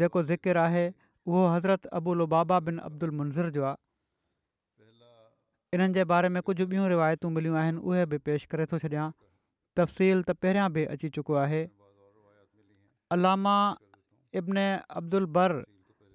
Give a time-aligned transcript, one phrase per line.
[0.00, 3.81] जेको ज़िकरु आहे उहो हज़रत अबूलो बाबा बिन अब्दुल मुंज़र जो आहे
[5.74, 9.04] इन्हनि जे बारे में कुझु ॿियूं रिवायतूं मिलियूं आहिनि उहे बि पेश करे थो छॾियां
[9.78, 11.60] तफ़सील त पहिरियां बि अची चुको आहे
[13.16, 13.54] अलामा
[14.40, 14.64] इब्न
[15.02, 15.54] अब्दुल बर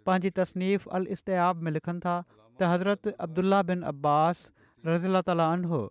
[0.10, 4.44] पंहिंजी तसनीफ़ अल अल्तियाब में लिखनि था त हज़रत अब्दुल्ला बिन अब्बास
[4.92, 5.82] रज़ील अला तालो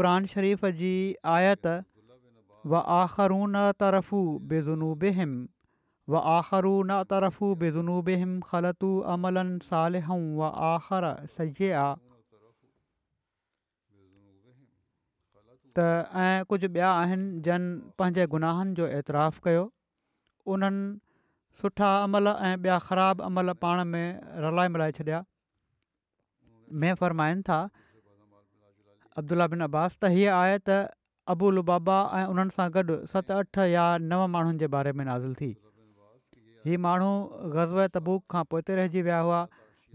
[0.00, 0.94] क़ुर शरीफ़ जी
[1.34, 4.22] आयत व आख़िरूं न तरफ़ु
[4.54, 5.36] बेज़ुनूबेम
[6.14, 11.86] व आख़िरू न तरफ़ु बेज़ुनूबेम ख़लतू अमलनि आख़र सजे सजे॒
[15.76, 15.84] त
[16.24, 17.64] ऐं कुझु ॿिया आहिनि जन
[18.00, 19.64] पंहिंजे गुनाहनि जो एतिरा कयो
[20.54, 20.84] उन्हनि
[21.60, 24.06] सुठा अमल ऐं ॿिया ख़राबु अमल पाण में
[24.44, 25.20] रलाए मिलाए छॾिया
[26.82, 27.58] में फरमाइनि था
[29.22, 30.78] अब्दुला बिन अब्बास त हीअ आहे त
[31.34, 33.84] अबू लुबाबा ऐं उन्हनि सां गॾु सत अठ या
[34.14, 35.50] नव माण्हुनि जे बारे में नाज़िल थी
[36.70, 37.12] हीअ माण्हू
[37.58, 39.42] गज़व तबूक खां पोइ ते रहिजी विया हुआ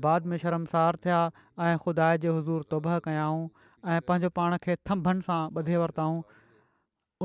[0.07, 1.21] बाद में शर्मसार थिया
[1.69, 3.41] ऐं ख़ुदा जे हज़ूर तोबह कयाऊं
[3.85, 6.19] ऐं पंहिंजो पाण खे थम्भन सां ॿधे वरिताऊं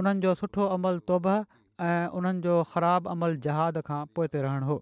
[0.01, 4.69] उन्हनि जो सुठो अमल तौब ऐं उन्हनि जो ख़राबु अमल जहाद खां पोइ ते रहण
[4.71, 4.77] हो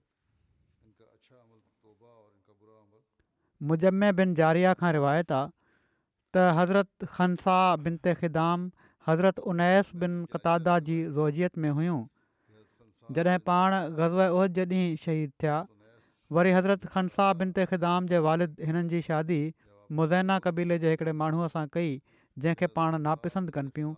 [3.73, 8.71] मुजम्मे बिन जारिया खां रिवायत आहे हज़रत ख़नसा बिन ते ख़िदाम
[9.09, 12.01] हज़रत उनैस बिन कतादा जी रोज़ियत में हुयूं
[13.19, 15.59] जॾहिं पाण गज़व उहद जे ॾींहुं शहीद थिया
[16.39, 19.43] वरी हज़रत ख़नसा बिन ते ख़िदाम जे वालिद हिननि जी शादी
[19.93, 22.01] मुज़ैना क़बीले जे हिकिड़े माण्हूअ सां कई
[22.39, 23.95] जंहिंखे पाण नापसंदि कनि पियूं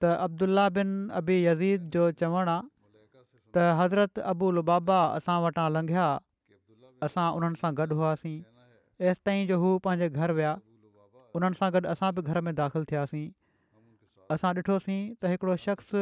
[0.02, 2.68] त अब्दुल्ला बिन अबी यज़ीद जो चवणु आहे
[3.54, 6.04] त हज़रत अबुल बाबा असां वटां लंघिया
[7.06, 8.36] असां उन्हनि सां गॾु हुआसीं
[9.10, 10.52] ऐसि ताईं जो हू पंहिंजे घर विया
[11.40, 13.26] उन्हनि सां गॾु असां बि घर में दाख़िल थियासीं
[14.36, 15.94] असां ॾिठोसीं त हिकिड़ो शख़्स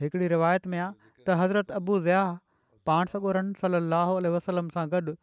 [0.00, 2.32] हिकिड़ी रिवायत में आहे त हज़रत अबू ज़ियाह
[2.90, 5.14] पाण सगुरन सलाहु वसलम सां गॾु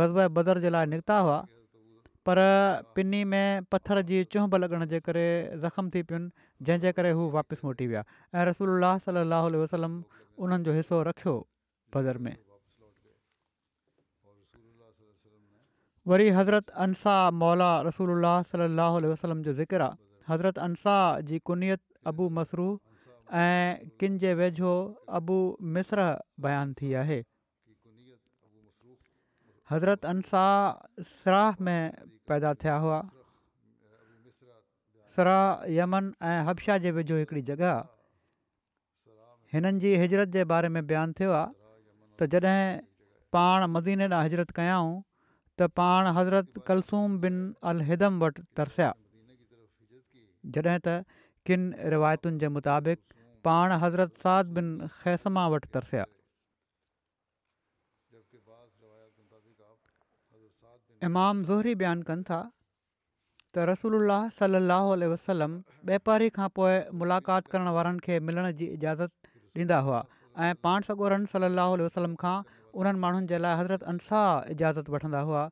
[0.00, 1.38] ग़ज़ब बदर जे लाइ निकिता हुआ
[2.26, 2.38] पर
[2.94, 5.26] पिनी में पथर जी चुंब लॻण जे करे
[5.64, 6.30] ज़ख़्म थी पियुनि
[6.68, 8.02] जंहिंजे करे हू वापसि मोटी विया
[8.34, 9.94] ऐं रसूल अलाह सलाहु वसलम
[10.46, 11.34] उन्हनि जो हिसो रखियो
[11.96, 12.34] बदर में
[16.12, 17.14] वरी हज़रत अंसा
[17.44, 20.96] मौला रसूल वसलम जो ज़िक्र आहे हज़रत अंसा
[21.30, 21.80] जी कुनियत
[22.12, 22.66] अबू मसरू
[23.44, 24.74] ऐं किन जे वेझो
[25.20, 25.38] अबू
[25.78, 26.10] मिस्र
[26.46, 27.22] बयानु थी आहे
[29.72, 30.44] हज़रत अंसा
[31.14, 31.78] सराह में
[32.30, 32.98] पैदा थिया हुआ
[35.16, 35.38] सरा
[35.74, 37.74] यमन ऐं हबशा जे वेझो हिकिड़ी जॻह
[39.54, 41.52] हिननि जी हिजरत जे बारे में बयानु थियो आहे
[42.22, 42.64] त जॾहिं
[43.36, 44.90] पाण मदीने ॾांहुं हिजरत कयाऊं
[45.60, 47.38] त पाण हज़रत कलसूम बिन
[47.72, 48.90] अल हिदम वटि तरसिया
[50.58, 50.98] जॾहिं त
[51.50, 53.16] किन रिवायतुनि जे मुताबिक़
[53.48, 56.04] पाण हज़रत साद बिन ख़ैसमा वटि तरसिया
[61.04, 62.36] इमाम ज़ोहरी बयानु कनि था
[63.54, 65.52] त रसूल सलाहु वसलम
[65.90, 69.12] वापारी खां पोइ मुलाक़ात करण वारनि खे मिलण जी इजाज़त
[69.60, 69.98] ॾींदा हुआ
[70.46, 72.34] ऐं पाण सॻोरनि सलाह वसलम खां
[72.72, 74.20] उन्हनि माण्हुनि जे लाइ हज़रत अनुसा
[74.56, 75.44] इजाज़त वठंदा हुआ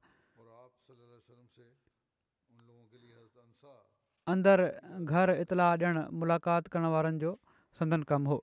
[4.35, 4.61] अंदर
[5.01, 7.37] घर इतलाह ॾियणु मुलाक़ात करण वारनि जो
[7.79, 8.41] संदन कमु हो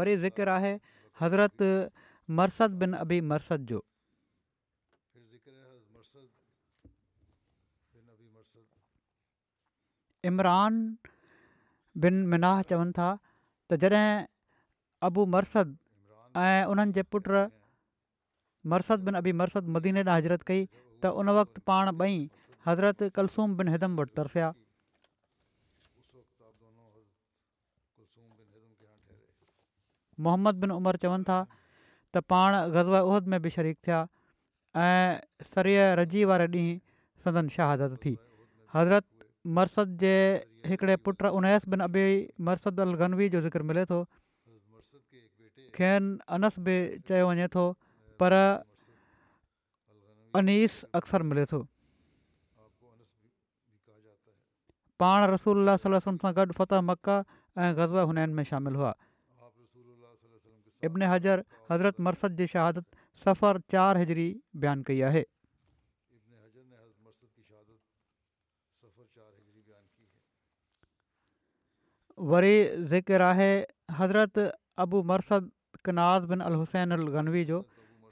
[0.00, 0.74] वरी ज़िकर आहे
[1.20, 1.62] हज़रत
[2.40, 3.84] मरसद बिन अबी मरसद जो
[10.24, 10.82] इमरान
[12.04, 13.08] बिन मिनाह चवनि था
[13.70, 14.26] त जॾहिं
[15.08, 15.76] अबू मरसद
[16.44, 17.28] ऐं उन्हनि जे पुट
[18.72, 20.66] मरसद बिन अबी मरसद मदीने ॾांहुं हज़रत कई
[21.02, 22.18] त उन वक़्तु पाण ॿई
[22.66, 24.52] हज़रत कलसूम बिन हिदम वटि तरसिया
[30.26, 31.38] मोहम्मद बिन उमरि चवनि था
[32.12, 34.00] त पाण ग़ज़ उहिद में बि शरीक थिया
[34.86, 36.80] ऐं सरीअ रजी वारे ॾींहुं
[37.24, 38.12] सदन शहादत थी
[38.74, 39.19] हज़रत
[39.56, 40.10] मरसद जे
[40.66, 44.04] हिकिड़े पुट उनैस बिन अबई मरसद अल गनवी जो ज़िक्र मिले थो
[45.76, 46.76] खेन अनस बि
[47.08, 47.64] चयो वञे थो
[48.20, 48.32] पर
[50.40, 51.66] अनीस अक्सर मिले थो
[55.04, 57.18] पाण रसूल सां गॾु फ़तह मका
[57.58, 58.94] ऐं गज़बा हुनैन में شامل हुआ
[60.88, 61.40] ابن حجر
[61.70, 62.84] حضرت मरसद जी शहादत
[63.24, 65.22] سفر चारि हज़री बयानु कई आहे
[72.28, 72.54] वरी
[72.88, 73.52] ज़िक्र आहे
[73.98, 74.38] हज़रत
[74.84, 75.46] अबू मरसद
[75.84, 77.60] कनाज़ बिन अल हुसैन अल गनवी जो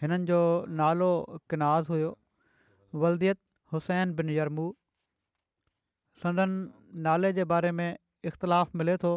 [0.03, 0.39] हिननि जो
[0.79, 1.09] नालो
[1.51, 2.15] कनाज़ हुयो
[3.03, 3.39] वलदियत
[3.73, 4.67] हुसैन बिन यरमू
[6.23, 6.57] संदन
[7.09, 7.89] नाले जे बारे में
[8.25, 9.11] इख़्तिलाफ़ु मिले थो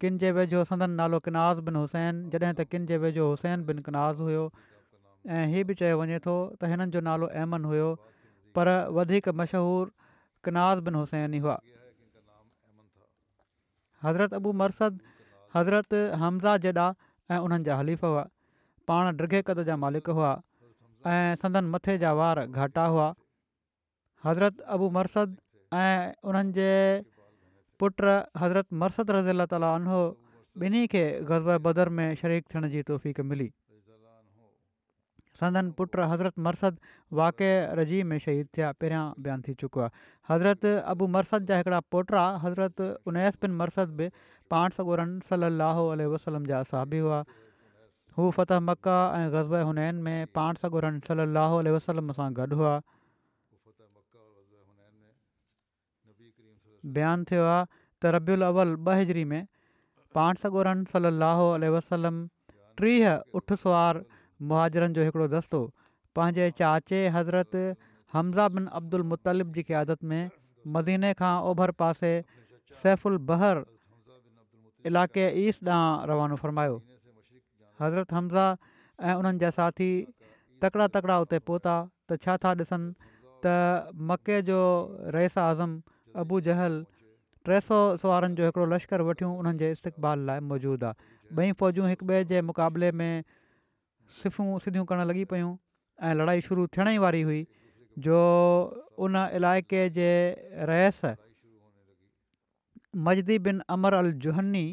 [0.00, 3.84] किन जे वेझो संदन नालो कनाज़ बिन हुसैन जॾहिं त किन जे वेझो हुसैन बिन
[3.90, 4.50] कनाज़ हुयो
[5.36, 7.90] ऐं हीअ बि चयो वञे थो त हिननि जो नालो अहमन हुयो
[8.60, 10.14] पर वधीक मशहूरु
[10.48, 11.60] कनाज़ बिन हुसैन ई हुआ
[14.04, 14.98] हज़रत अबू मरसद
[15.54, 16.84] हज़रत हमज़ा जेडा
[17.36, 18.24] ऐं उन्हनि जा हलीफ़ हुआ
[18.90, 20.30] पाण डिघे कद जा मालिक हुआ
[21.14, 23.08] ऐं संदनि मथे जा वार घाटा हुआ
[24.26, 25.36] हज़रत अबू मरसद
[25.82, 26.70] ऐं उन्हनि जे
[27.80, 28.00] पुट
[28.44, 30.02] हज़रत मरसद रज़ी अला ताली उनो
[30.68, 33.52] ॿिन्ही खे ग़ज़ब बदर में शरीक थियण जी तौफ़ मिली
[35.40, 36.78] संदन पुट हज़रत मरसद
[37.18, 37.42] वाक़
[37.78, 39.90] रजी में शहीद थिया पहिरियां बयानु थी चुको आहे
[40.30, 42.80] हज़रत अबू मरसद जा हिकिड़ा पुट आहे हज़रत
[43.12, 44.08] उनैसबिन मरसद बि
[44.54, 47.20] पाण सगोरन सल अलाहो अलसलम जा असाबी हुआ
[48.18, 52.74] हू फ़तह मका ऐं ग़ज़बे हुननैन में पाण सॻोरन सलाह वसलम सां गॾु हुआ
[56.96, 57.64] बयानु थियो आहे
[58.02, 59.40] त रबियुल अवल बहिजरी में
[60.18, 61.48] पाण सॻोरनि सललाहो
[61.78, 62.22] वसलम
[62.82, 64.02] टीह उठ सवार
[64.42, 65.60] मुआरनि जो हिकिड़ो दस्तो
[66.16, 67.52] पंहिंजे चाचे हज़रत
[68.12, 70.30] हमज़ा बिन अब्दुल मुतलिब जी क़दत में
[70.76, 72.12] मदीने खां ओभर पासे
[72.82, 73.64] सैफुल बहर
[74.90, 76.76] इलाइक़े ईस्ट ॾांहुं रवानो फ़रमायो
[77.82, 78.46] हज़रत हमज़ा
[79.10, 79.90] ऐं उन्हनि जा साथी
[80.64, 81.74] तकिड़ा तकिड़ा उते पहुता
[82.10, 83.10] त छा था ॾिसनि
[83.46, 84.60] त मके जो
[85.18, 85.80] रईस आज़म
[86.24, 86.78] अबू जहल
[87.48, 90.96] टे सौ सवारनि जो हिकिड़ो लश्करु वठियूं उन्हनि जे इस्तक़बाल लाइ मौजूदु आहे
[91.42, 93.12] ॿई फ़ौजूं हिकु ॿिए जे मुक़ाबले में
[94.16, 95.54] सिफ़ूं सिधियूं करणु लॻी पियूं
[96.08, 97.40] ऐं लड़ाई शुरू थियण ई वारी हुई
[98.06, 98.18] जो
[99.04, 100.08] उन इलाइक़े जे
[103.06, 104.66] मजदी बिन अमर अल जुहनी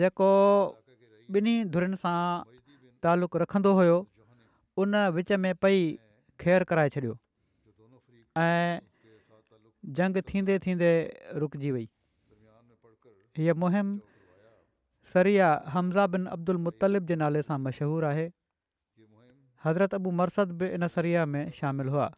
[0.00, 0.30] जेको
[1.36, 2.18] ॿिन्ही धुरिन सां
[3.06, 3.96] तालुक़ु रखंदो हुओ
[4.84, 5.78] उन विच में पई
[6.44, 7.14] खेर कराए छॾियो
[8.42, 8.80] ऐं
[10.00, 10.90] जंग थींदे थींदे
[11.44, 11.84] रुकिजी वई
[13.40, 13.90] हीअ मुहिम
[15.12, 18.24] सरिया हमज़ा बिन अब्दुल मुतलिब जे नाले सां मशहूरु आहे
[19.66, 22.08] हज़रत अबू मरसद बि इन सरिया में शामिलु हुआ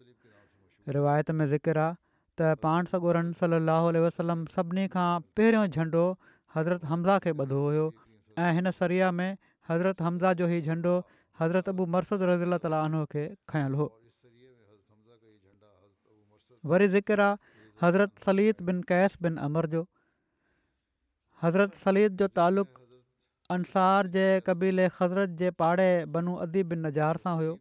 [0.97, 1.87] रिवायत में ज़िक्र
[2.65, 3.57] पाण सॻोरन सली
[4.01, 5.09] अलसलम सभिनी खां
[5.41, 6.07] पहिरियों झंडो
[6.57, 7.85] हज़रत हमज़ा खे ॿधो हुयो
[8.47, 9.29] ऐं हिन सरिया में
[9.71, 10.95] हज़रत हमज़ा जो ई झंडो
[11.41, 13.05] हज़रत अबू मरसद रज़ील ताले
[13.55, 13.89] खयल हो
[16.75, 19.87] वरी ज़िकिर आहे हज़रत सलीत बिन कैस बिन अमर जो
[21.43, 22.80] हज़रत सलीत जो तालुक़ु
[23.55, 27.55] अंसार जे क़बीले ख़ज़रत जे पाड़े बनू अदी बिन नज़ार सां हुयो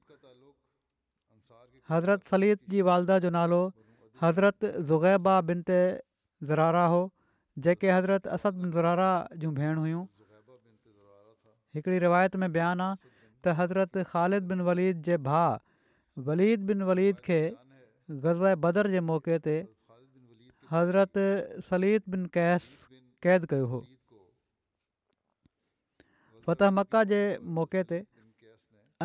[1.91, 3.59] हज़रत सलीत जी वालदा जो नालो
[4.23, 5.79] हज़रत ज़ुगैबा बिन ते
[6.45, 7.01] ज़रारा हो
[7.67, 9.09] जेके हज़रत بن बिन ज़रारा
[9.43, 10.03] जूं भेण हुयूं
[11.77, 17.25] हिकिड़ी रिवायत में बयानु आहे त हज़रत ख़ालिद बिन वलीद जे भाउ वलीद बिन वलीद
[17.29, 19.57] खे ग़ज़े बदर जे मौक़े ते
[20.75, 21.27] हज़रत
[21.71, 22.75] सलीत बिन कैस
[23.29, 23.83] क़ैद कयो हो
[26.49, 27.21] बतहमका जे
[27.55, 27.99] मौक़े ते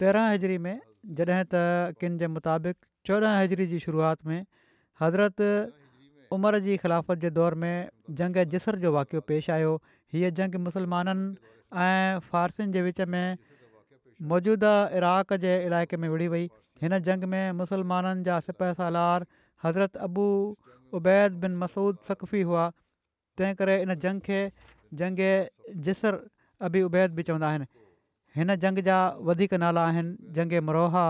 [0.03, 0.75] तेरहं हज़री में
[1.19, 1.63] जॾहिं त
[2.03, 4.39] किन जे मुताबिक़ चोॾहं हज़री जी शुरुआति में
[5.05, 5.48] हज़रत
[6.38, 7.75] उमर जी ख़िलाफ़त जे दौर में
[8.22, 9.74] जंग जिसर जो वाक़ियो पेश आयो
[10.13, 13.38] हीअ जंग मुसलमाननि ऐं फ़ारसियुनि जे विच में
[14.32, 16.46] मौजूदा इराक़ जे इलाइक़े में विड़ी वई
[16.82, 18.39] हिन जंग में मुसलमाननि जा
[18.82, 19.25] सालार
[19.63, 20.27] हज़रत अबू
[21.00, 22.65] उबैद बिन मसूद सकफ़ी हुआ
[23.38, 24.42] तंहिं करे इन जंग खे
[25.01, 25.20] जंग
[25.88, 26.20] जिसर
[26.70, 29.00] अबी उबैद बि चवंदा आहिनि जंग जा
[29.32, 31.06] वधीक नाला आहिनि जंगे मरोहा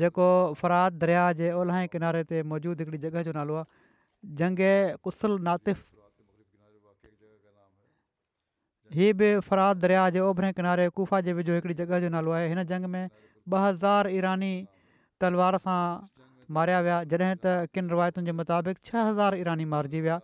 [0.00, 0.28] जेको
[0.60, 4.58] फ़राद दरिया जे ओलह किनारे ते मौजूदु हिकिड़ी जॻह जो नालो आहे जंग
[5.06, 5.82] कुसल नातिफ़
[8.96, 12.48] ہی बि فراد دریا जे ओभिरे کنارے کوفا जे वेझो हिकिड़ी जॻह جو نالو आहे
[12.50, 13.10] हिन جنگ में ॿ
[13.64, 14.66] हज़ार ایرانی
[15.20, 15.80] तलवार सां
[16.54, 17.34] मारिया विया जॾहिं
[17.72, 20.16] کن روایتوں रिवायतुनि مطابق मुताबिक़ ہزار ایرانی ईरानी ویا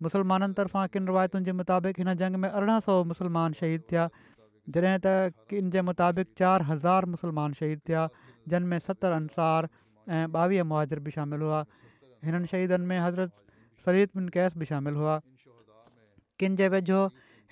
[0.00, 0.52] مسلمانن मुसलमाननि
[0.92, 4.08] کن روایتوں रिवायतुनि जे मुताबिक़ جنگ میں में سو مسلمان شہید शहीद थिया
[4.74, 5.06] जॾहिं त
[5.50, 8.02] किन जे मुताबिक़ चारि हज़ार मुसलमान शहीद थिया
[8.50, 9.60] जनमें सतरि अंसार
[10.12, 11.60] ऐं ॿावीह मुआजर बि शामिल हुआ
[12.28, 13.30] हिननि शहीदनि में हज़रत
[13.86, 14.66] सईदिन कैस बि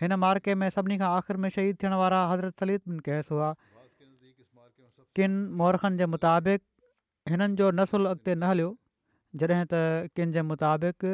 [0.01, 3.55] हिन मार्के में सभिनी खां میں में शहीद थियण वारा हज़रत بن कहिस हुआ
[5.15, 6.61] کن मौरखनि जे मुताबिक़
[7.31, 8.69] हिननि जो نسل अॻिते न हलियो
[9.37, 11.05] जॾहिं त किन जे मुताबिक़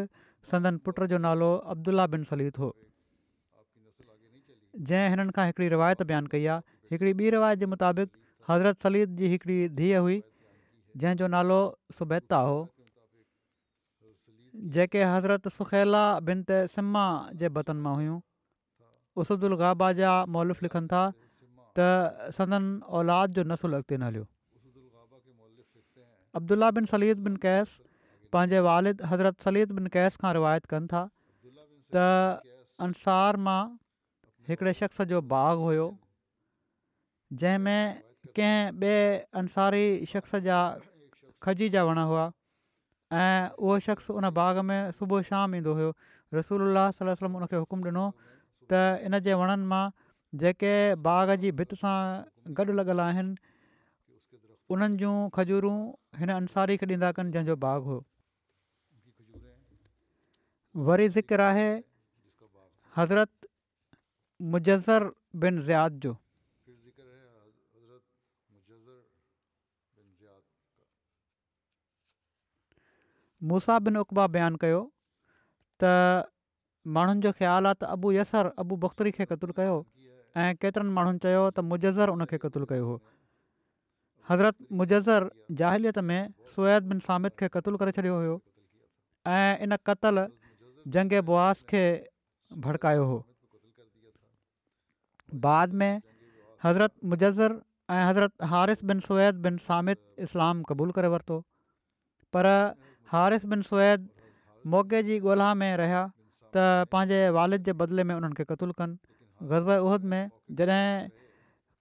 [0.50, 2.68] संदन पुट जो नालो अब्दुला बिन सलीत हो
[4.90, 8.14] जंहिं हिननि खां हिकिड़ी रिवायत बयानु कई आहे हिकिड़ी ॿी रिवायत जे मुताबिक़
[8.50, 10.20] हज़रत सलीत जी हिकिड़ी धीउ हुई
[11.00, 11.58] जंहिंजो नालो
[11.98, 12.56] सुबैता हो
[14.78, 17.06] जेके हज़रत सुखैला बिन त सिमा
[17.44, 18.18] जे बतन मां हुयूं
[19.23, 21.02] उस अब्दुल गाबा जा मौलफ़ लिखनि था
[21.76, 21.88] त
[22.37, 22.64] संदन
[22.99, 24.25] औलाद जो नसुलु अॻिते न हलियो
[26.40, 27.73] अब्दुला बिन सलीद बिन कैस
[28.37, 31.02] पंहिंजे वारिद हज़रत सलीद बिन कैस खां रिवायत कनि था
[31.96, 32.04] त
[32.88, 33.61] अंसार मां
[34.50, 35.87] हिकिड़े शख़्स जो बाग़ हुयो
[37.44, 38.04] जंहिंमें
[38.40, 39.00] कंहिं ॿिए
[39.42, 40.61] अंसारी शख़्स जा
[41.46, 42.26] खजी जा वण हुआ
[43.25, 45.92] ऐं उहो शख़्स उन बाग़ में सुबुह शाम ईंदो हुयो
[46.40, 48.08] रसूल अलाही उनखे हुकुम ॾिनो
[48.70, 49.85] त इन जे वणनि मां
[50.42, 50.73] जेके
[51.06, 51.96] बाग़ जी भित सां
[52.61, 53.38] गॾु लॻल आहिनि
[54.75, 55.76] उन्हनि जूं खजूरूं
[56.20, 57.99] हिन अंसारी खे ॾींदा कनि जंहिंजो बाग़ हो
[60.88, 61.68] वरी ज़िक्र आहे
[62.96, 63.30] हज़रत
[64.54, 65.04] मुजर
[65.44, 66.14] बिन मुन जो
[73.52, 74.80] मूसा बिन उकबा बयानु कयो
[75.82, 75.85] त
[76.94, 79.76] माण्हुनि जो ख़्यालु आहे त अबु यसर अबु बख़्तरी खे क़तलु कयो
[80.42, 82.94] ऐं केतिरनि माण्हुनि चयो त मुजज़र उन खे क़तूल कयो हो
[84.30, 85.26] हज़रत मुजज़र
[85.60, 86.20] जाहिलियत में
[86.54, 88.38] सुवैद बिन सामित खे क़तूलु करे छॾियो हुयो
[89.38, 90.26] ऐं इन क़त्लु
[90.98, 91.82] जंग बुआस खे
[92.66, 93.22] भड़कायो हुओ
[95.48, 95.92] बाद में
[96.64, 97.60] हज़रत मुजज़र
[97.96, 101.42] ऐं हज़रत हारिस बिन स्हेद बिन सामित इस्लाम क़बूलु करे वरितो
[102.36, 102.50] पर
[103.14, 104.08] हारिस बिन स्वैद
[104.76, 106.00] मौक़े जी ॻोल्हा में रहिया
[106.56, 108.98] त पंहिंजे वारिद जे बदिले में उन्हनि खे क़तूल कनि
[109.52, 110.84] ग़ज़ब उहद में जॾहिं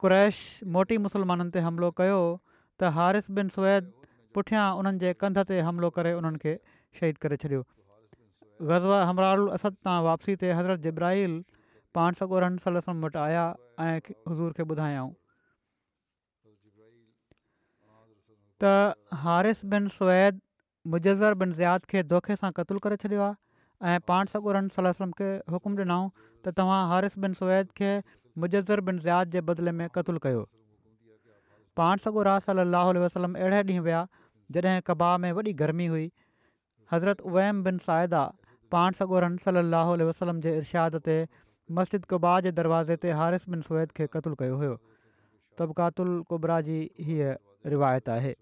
[0.04, 3.92] कुरैश मोटी मुसलमाननि ते हमिलो कयो त हारिस बिन सुवैद
[4.38, 6.56] पुठियां उन्हनि जे कंध ते हमिलो करे उन्हनि खे
[7.00, 7.62] शहीद करे छॾियो
[8.72, 11.38] ग़ज़ब असद तां वापसी ते हज़रत जब्राहिल
[12.00, 12.48] पाण सौ उर
[13.06, 13.46] वटि आया
[13.86, 13.94] ऐं
[14.32, 15.14] हज़ूर खे ॿुधायऊं
[18.64, 20.44] त हारि बिन सुवैद
[20.94, 23.44] मुजज़र बिन ज़ियाद खे दोखे सां क़तूल करे छॾियो आहे
[23.84, 26.10] ऐं पाण सॻो रम सल वसलम खे हुकुम ॾिनाऊं
[26.46, 27.92] त तव्हां हारिस बिन کے खे
[28.44, 30.44] मुजज़र बिन रियाज़ जे बदिले में क़तलु कयो
[31.80, 34.06] पाण صلی اللہ علیہ وسلم वसलम अहिड़े ॾींहुं विया
[34.56, 36.12] जॾहिं कबा में वॾी गर्मी हुई
[36.94, 38.24] हज़रत उवैम बिन साइदा
[38.72, 41.20] पाण सॻो रं सलाहु उल वसलम जे इरशाद ते
[41.82, 44.80] मस्जिद क़बा जे दरवाज़े ते हारि बिन स्वेद खे क़तलु कयो हुयो
[45.62, 46.80] तबिकातुल कुबरा जी
[47.10, 47.36] हीअ
[47.76, 48.34] रिवायत आहे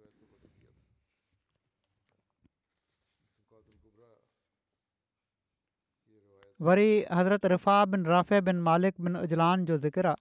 [6.68, 10.16] वरी हज़रत रफ़ा बिन राफ़े बिन मालिक बिन اجلان जो ज़िक्र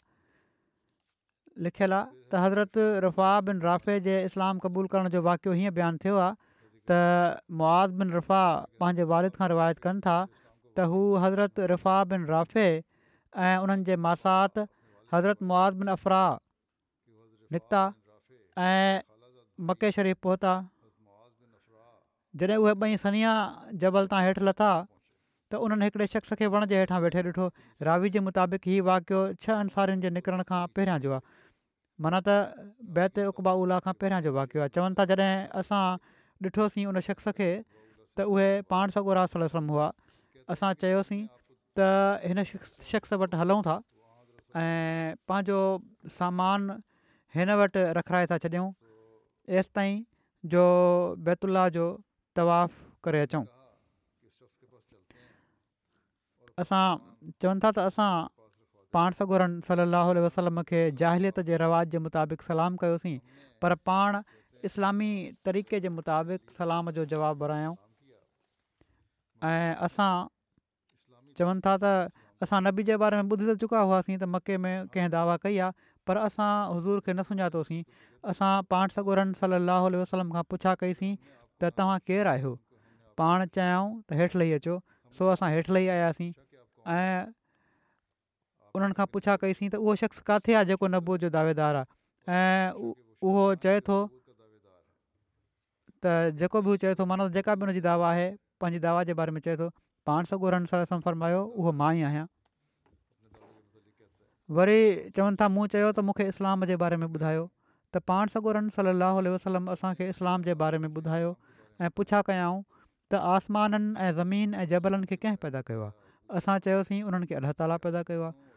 [1.64, 5.99] लिखियलु आहे त हज़रत بن बिन राफ़े जे इस्लाम क़बूलु करण जो वाक़ियो हीअं बयानु
[6.04, 8.42] थियो आहे त بن बिन रफ़ा
[8.80, 10.16] पंहिंजे वारिद खां रिवायत कनि था
[10.78, 14.58] त हू हज़रत بن बिन राफ़े ऐं उन्हनि जे मासात
[15.14, 16.22] हज़रत मुआ बिन अफ़रा
[17.54, 17.84] निकिता
[18.68, 19.02] ऐं
[19.70, 20.58] मके शरीफ़ पहुता
[22.42, 23.37] जॾहिं उहे ॿई सनिया
[23.87, 24.70] जबल तां हेठि लथा
[25.52, 27.47] त उन्हनि हिकिड़े शख़्स खे वण जे हेठां वेठे ॾिठो
[27.88, 31.21] रावी जे मुताबिक़ हीउ वाक़ियो छह अंसारनि जे निकिरण खां पहिरियां जो आहे
[32.06, 32.37] माना त
[32.99, 35.82] बैत उकबा उल्हा खां पहिरियां जो वाक़ियो आहे चवनि था जॾहिं असां
[36.49, 39.38] ॾिठोसीं उन शख़्स खे त उहे पाण सां ॻोरास
[39.76, 39.90] हुआ
[40.56, 41.23] असां चयोसीं
[41.80, 41.92] त
[42.32, 43.76] हिन शख़्स वटि हलूं था
[44.64, 45.62] ऐं पंहिंजो
[46.21, 46.68] सामान
[47.40, 48.68] हिन वटि रखाए था छॾियूं
[49.62, 50.02] एसि ताईं
[50.56, 50.66] जो
[51.30, 51.87] बैतुलाह जो
[52.40, 53.49] तवाफ़ु करे अचूं
[56.62, 58.12] असां चवनि था त असां
[58.97, 63.14] पाण सॻोरनि सलाहु वसलम खे जाहिलियत जे रिवाज जे मुताबिक़ सलाम कयोसीं
[63.64, 64.19] पर पाण
[64.71, 65.09] इस्लामी
[65.49, 67.78] तरीक़े जे मुताबिक़ सलाम जो जवाबु विहायऊं
[69.52, 70.11] ऐं असां
[71.40, 71.95] चवनि था त
[72.47, 75.90] असां नबी जे बारे में ॿुध चुका हुआसीं त मके में कंहिं दावा कई आहे
[76.11, 77.83] पर असां हज़ूर खे न सुञातोसीं
[78.35, 82.54] असां पाण सॻोरनि सलाह वसलम खां पुछा कईसीं त तव्हां केरु आहियो
[83.23, 84.81] पाण चाहियूं त हेठि लही अचो
[85.21, 86.33] सो असां हेठि लही आयासीं
[86.91, 87.25] ऐं
[88.75, 92.71] उन्हनि खां पुछा कईसीं त उहो शख़्स किथे आहे जेको नबू जो दावेदार आहे ऐं
[93.23, 93.99] उहो चए थो
[96.05, 98.27] त जेको बि चए थो माना जेका बि हुन दावा आहे
[98.61, 99.69] पंहिंजी दावा जे बारे में चए थो
[100.07, 102.27] पाण सॻोरनिसम फर्मायो उहो मां ई आहियां
[104.59, 104.81] वरी
[105.17, 107.45] चवनि था मूं चयो त मूंखे इस्लाम जे बारे में ॿुधायो
[107.95, 111.35] त पाण सॻोरन सलाहु वसलम असांखे इस्लाम जे बारे में ॿुधायो
[111.81, 112.61] ऐं पुछा कयाऊं
[113.11, 116.01] त आसमाननि ऐं ज़मीन ऐं जबलनि खे कंहिं पैदा कयो आहे
[116.41, 118.53] असां चयोसीं उन्हनि खे अलाह ताली पैदा कयो आहे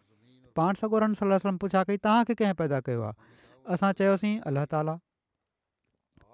[0.60, 3.36] पाण सगोरनि सलम पुछा कई तव्हांखे कंहिं पैदा कयो आहे
[3.76, 4.96] असां चयोसीं अलाह ताली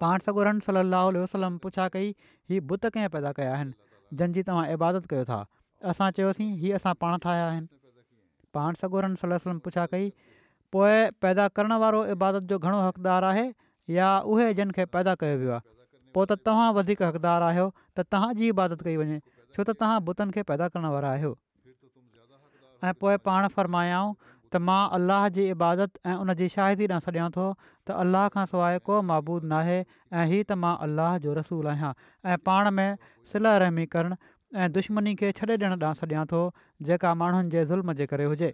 [0.04, 2.12] पाण सगोरम सलाहु वसलम पुछा कई
[2.52, 5.40] ही बुत कंहिं पैदा कया आहिनि जंहिंजी तव्हां इबादत कयो था
[5.92, 7.68] असां चयोसीं हीउ असां पाण ठाहिया आहिनि
[8.58, 10.08] पाण सगोरन सलम पुछा कई
[10.76, 13.44] पोइ पैदा करण वारो इबादत जो घणो हक़दारु आहे
[13.98, 15.70] या उहे जिन खे पैदा कयो वियो आहे
[16.16, 19.18] पोइ त तव्हां वधीक हक़दारु आहियो त तव्हांजी इबादत कई वञे
[19.56, 21.32] छो त तव्हां बुतनि खे पैदा करण वारा आहियो
[22.88, 24.12] ऐं पोइ पाण फ़र्मायाऊं
[24.52, 27.44] त मां अलाह जी इबादत ऐं उनजी शाहिदी ॾांहुं सॾियां थो
[27.88, 31.92] त अल्लाह खां सवाइ को मबूद नाहे ऐं हीउ त मां अलाह जो रसूल आहियां
[32.32, 32.88] ऐं पाण में
[33.34, 34.18] सल रहमी करणु
[34.62, 36.42] ऐं दुश्मनी खे छॾे ॾियणु ॾांहुं छॾियां थो
[36.90, 38.52] जेका माण्हुनि जे ज़ुल्म जे करे हुजे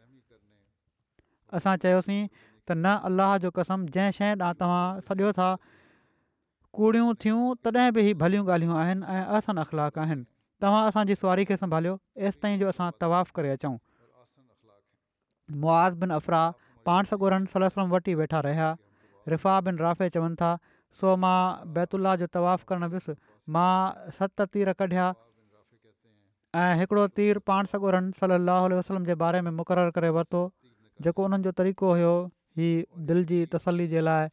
[1.61, 4.83] असां चयोसीं त न अलाह जो कसम जंहिं शइ ॾांहुं तव्हां
[5.13, 5.49] सॾियो था
[6.81, 10.03] कूड़ियूं थियूं तॾहिं बि ई भलियूं ॻाल्हियूं आहिनि अख़लाक
[10.63, 11.97] तव्हां असांजी सुवारी खे संभालियो
[12.29, 13.77] एसिताईं जो असां तवाफ़ करे अचूं
[15.61, 16.41] मुआज़ बिन अफ़रा
[16.87, 18.75] पाण सॻोरहन सलम वटि वेठा रहिया
[19.29, 20.57] रिफ़ा बिन राफ़े चवनि था
[21.01, 21.39] सो मां
[21.77, 23.15] बैतुल्ला जो तवाफ़ु करणु वियुसि
[23.57, 23.71] मां
[24.19, 25.07] सत तीर कढिया
[26.63, 30.43] ऐं हिकिड़ो तीर पाण सॻोरन सलो अलाह वसलम जे बारे में मुक़ररु करे वरितो
[31.07, 32.13] जेको उन्हनि जो तरीक़ो हुयो
[32.63, 32.69] ही
[33.11, 34.33] दिलि जी तसल्ली जे लाइ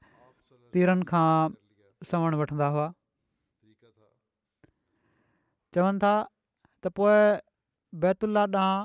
[0.78, 1.34] तीरनि खां
[2.12, 2.92] सवणु वठंदा हुआ
[5.76, 6.14] चवनि था
[6.84, 7.16] त पोइ
[8.04, 8.84] बैतुल्ला ॾांहुं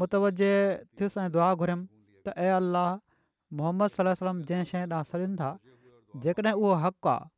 [0.00, 0.52] मुतवजे
[0.98, 1.84] थियुसि ऐं दुआ घुरियमि
[2.26, 2.88] त ए अलाह
[3.56, 3.88] मोहम्मद
[4.20, 5.50] सलम जंहिं शइ ॾांहुं सॾनि था
[6.24, 7.28] जेकॾहिं उहो हक़ आहे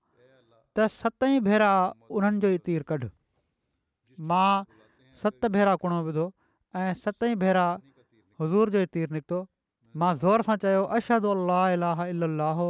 [0.79, 1.71] त सतई भेरा
[2.19, 3.09] उन्हनि जो ई तीर कढ
[4.31, 4.51] मां
[5.23, 6.27] सत भेरा खुणो विधो
[6.83, 7.67] ऐं सतई भेरा
[8.41, 9.41] हज़ूर जो ई तीर निकितो
[10.03, 12.69] मां ज़ोर सां चयो अशद अलाह अल अलाहो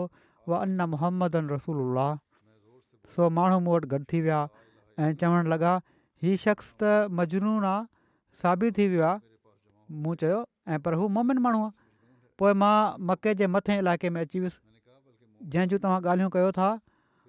[0.62, 2.02] अन मोहम्मद रसूल
[3.14, 4.38] सो माण्हू मूं वटि गॾु थी विया
[5.04, 5.72] ऐं चवणु लॻा
[6.22, 9.18] हीउ शख़्स त मजनून आहे साबी थी वियो आहे
[10.04, 10.38] मूं चयो
[10.74, 11.70] ऐं पर हू मोमिन माण्हू आहे
[12.38, 12.78] पोइ मां
[13.10, 14.60] मके जे मथे इलाइक़े में अची वियुसि
[15.52, 16.70] जंहिं जूं तव्हां ॻाल्हियूं कयो था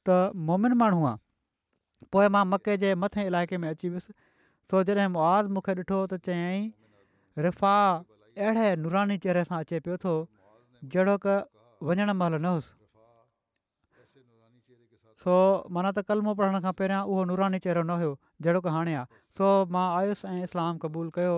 [0.09, 1.19] त मोमिन माण्हू आहे
[2.15, 4.15] पोइ मां मके जे मथे इलाइक़े में अची वियुसि
[4.71, 6.65] सो जॾहिं मुआज़ मूंखे ॾिठो त चयई
[7.47, 7.75] रिफा
[8.49, 10.15] अहिड़े नूरानी चेहरे सां अचे पियो थो
[10.91, 11.37] जहिड़ो
[11.87, 12.59] वञणु महिल न
[15.23, 15.35] सो
[15.77, 18.11] माना त कलमो पढ़ण खां पहिरियां उहो नूरानी चहिरो न हुयो
[18.47, 21.33] जहिड़ो की हाणे आहे सो मां आयुस ऐं इस्लाम क़बूलु कयो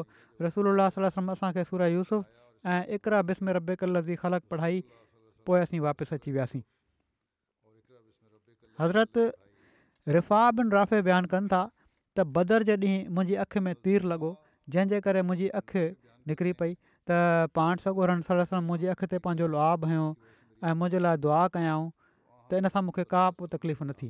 [0.47, 2.27] रसूल अलसम असांखे सूर यूसुफ़
[2.73, 4.83] ऐं इकरा बिस्म रबे कल जी ख़लक पढ़ाई
[5.51, 6.61] पोइ असीं वापसि अची वियासीं
[8.83, 9.23] हज़रत
[10.17, 14.31] रिफ़ा बिन राफ़े बयानु कनि था त बदर जे ॾींहुं मुंहिंजी अखि में तीर लॻो
[14.75, 15.87] जंहिंजे करे मुंहिंजी अखि
[16.33, 16.77] निकिरी पई
[17.13, 17.19] त
[17.61, 18.35] पाण सॻोरनि
[18.69, 21.89] मुंहिंजी अखि ते पंहिंजो लोआ हयो ऐं मुंहिंजे लाइ दुआ कयऊं
[22.51, 24.09] त इन सां मूंखे का पोइ तकलीफ़ न थी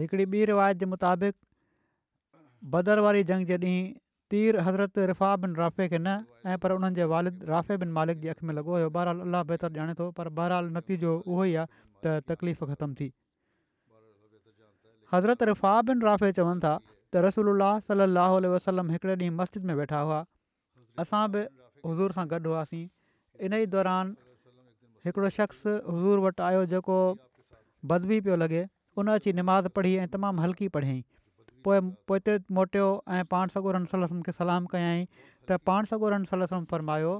[0.00, 1.36] हिकिड़ी ॿी रिवायत जे मुताबिक़
[2.74, 3.76] बदर वारी जंग जेॾीं
[4.32, 8.20] तीर हज़रत रिफ़ा बिन राफ़े खे न ऐं पर उन्हनि जे वालिद राफ़े बिन मालिक
[8.26, 11.46] जी अखि में लॻो हुयो बहरहाल अल अलाह बहितर ॼाणे थो पर बहरहाल नतीजो उहो
[11.52, 13.08] ई आहे त तकलीफ़ ख़तमु थी
[15.14, 20.04] हज़रत रिफ़ा बिन राफ़े चवनि था त रसूल सलाहु वसलम हिकिड़े ॾींहुं मस्जिद में वेठा
[20.10, 20.20] हुआ
[21.04, 21.46] असां बि
[21.90, 22.86] हज़ूर सां गॾु हुआसीं
[23.46, 24.14] इन ई दौरान
[25.06, 26.96] हिकिड़ो शख़्स हज़ूर वटि आयो जेको
[27.92, 28.62] बदबी पियो लॻे
[29.00, 31.02] उन अची निमाज़ पढ़ी ऐं तमामु हल्की पढ़ियई
[31.66, 32.86] पोइ पोइ ते मोटियो
[33.18, 33.78] ऐं पाण सगोर
[34.28, 35.04] खे सलाम कयाई
[35.48, 37.12] त पाण सगोरम फरमायो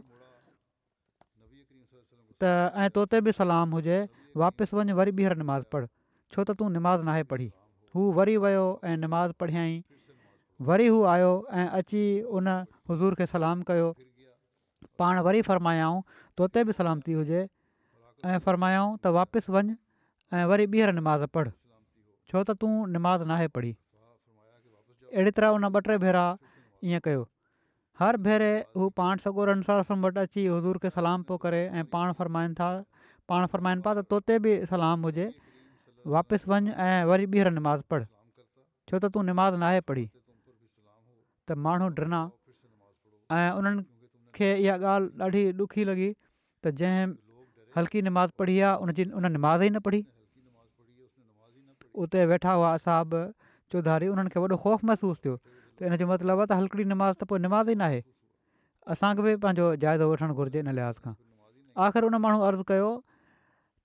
[2.44, 3.98] त ऐं तो ते बि सलाम हुजे
[4.42, 5.86] वापसि वञु वरी ॿीहर निमाज़ पढ़
[6.34, 7.48] छो त तूं निमाज़ नाहे पढ़ी
[7.94, 9.78] हू वरी वियो ऐं निमाज़ पढ़ियई
[10.70, 12.04] वरी हू आयो ऐं अची
[12.40, 12.54] उन
[12.92, 13.88] हज़ूर खे सलाम कयो
[14.98, 16.00] पाण वरी फरमायाऊं
[16.38, 17.40] तोते बि सलामती हुजे
[18.28, 19.74] ऐं फ़रमायाऊं त वापसि वञु
[20.36, 21.50] ऐं वरी ॿीहर निमाज़ पढ़
[22.30, 23.72] छो त तूं निमाज़ नाहे पढ़ी
[25.14, 26.24] अहिड़ी तरह उन ॿ टे भेरा
[26.90, 27.22] ईअं कयो
[28.02, 32.12] हर भेरे हू पाण सॻो अनसार वटि अची हज़ूर खे सलाम पियो करे ऐं पाण
[32.22, 32.68] फ़रमाइनि था
[33.32, 35.26] पाण फ़रमाइनि पिया त तोते बि सलाम हुजे
[36.16, 38.04] वापसि वञु ऐं वरी ॿीहर निमाज़ पढ़
[38.90, 40.04] छो त तूं निमाज़ नाहे पढ़ी
[41.46, 42.20] त माण्हू डिना
[43.38, 43.82] ऐं उन्हनि
[44.40, 44.76] मूंखे इहा
[45.18, 46.12] ॻाल्हि ॾाढी ॾुखी लॻी
[46.64, 47.14] त जंहिं
[47.76, 50.02] हल्की निमाज़ पढ़ी आहे उन जी उन न पढ़ी
[52.02, 53.14] उते वेठा हुआ असाब
[53.72, 55.34] चौधारी उन्हनि खे वॾो ख़ौफ़ महसूसु थियो
[55.76, 58.00] त इन जो मतिलबु आहे त हलकड़ी निमाज़ त पोइ निमाज़ ई न आहे
[58.94, 61.14] असांखे बि पंहिंजो जाइदो वठणु घुरिजे इन लिहाज़ खां
[61.86, 62.90] आख़िर उन माण्हू अर्ज़ु कयो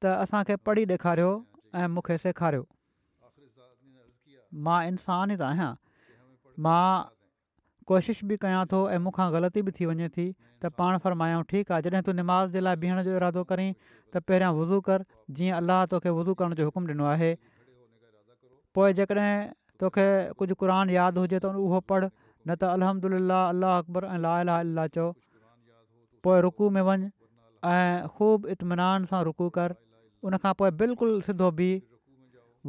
[0.01, 1.31] त असांखे पढ़ी ॾेखारियो
[1.81, 2.63] ऐं मूंखे सेखारियो
[4.67, 5.73] मां इंसान ई त आहियां
[7.91, 11.73] कोशिश बि कयां थो ऐं मूंखां ग़लती बि थी वञे थी त पाण फ़रमायूं ठीकु
[11.77, 15.05] आहे जॾहिं तूं निमाज़ जे लाइ बीहण जो इरादो करीं त पहिरियां वुज़ू कर
[15.39, 17.31] जीअं अलाह तोखे वुू करण जो हुकुम ॾिनो आहे
[18.79, 19.33] पोइ जेकॾहिं
[19.83, 20.07] तोखे
[20.41, 24.33] कुझु क़ुर यादि हुजे त उहो पढ़ न त अलहम ल अलाह अकबर ऐं ला
[24.51, 25.09] ला अलाह चओ
[26.27, 27.11] पोइ रुकू में वञु
[27.73, 29.75] ऐं ख़ूब इत्मनान सां रुकू कर
[30.31, 31.77] उनखां पोइ बिल्कुलु सिधो बीह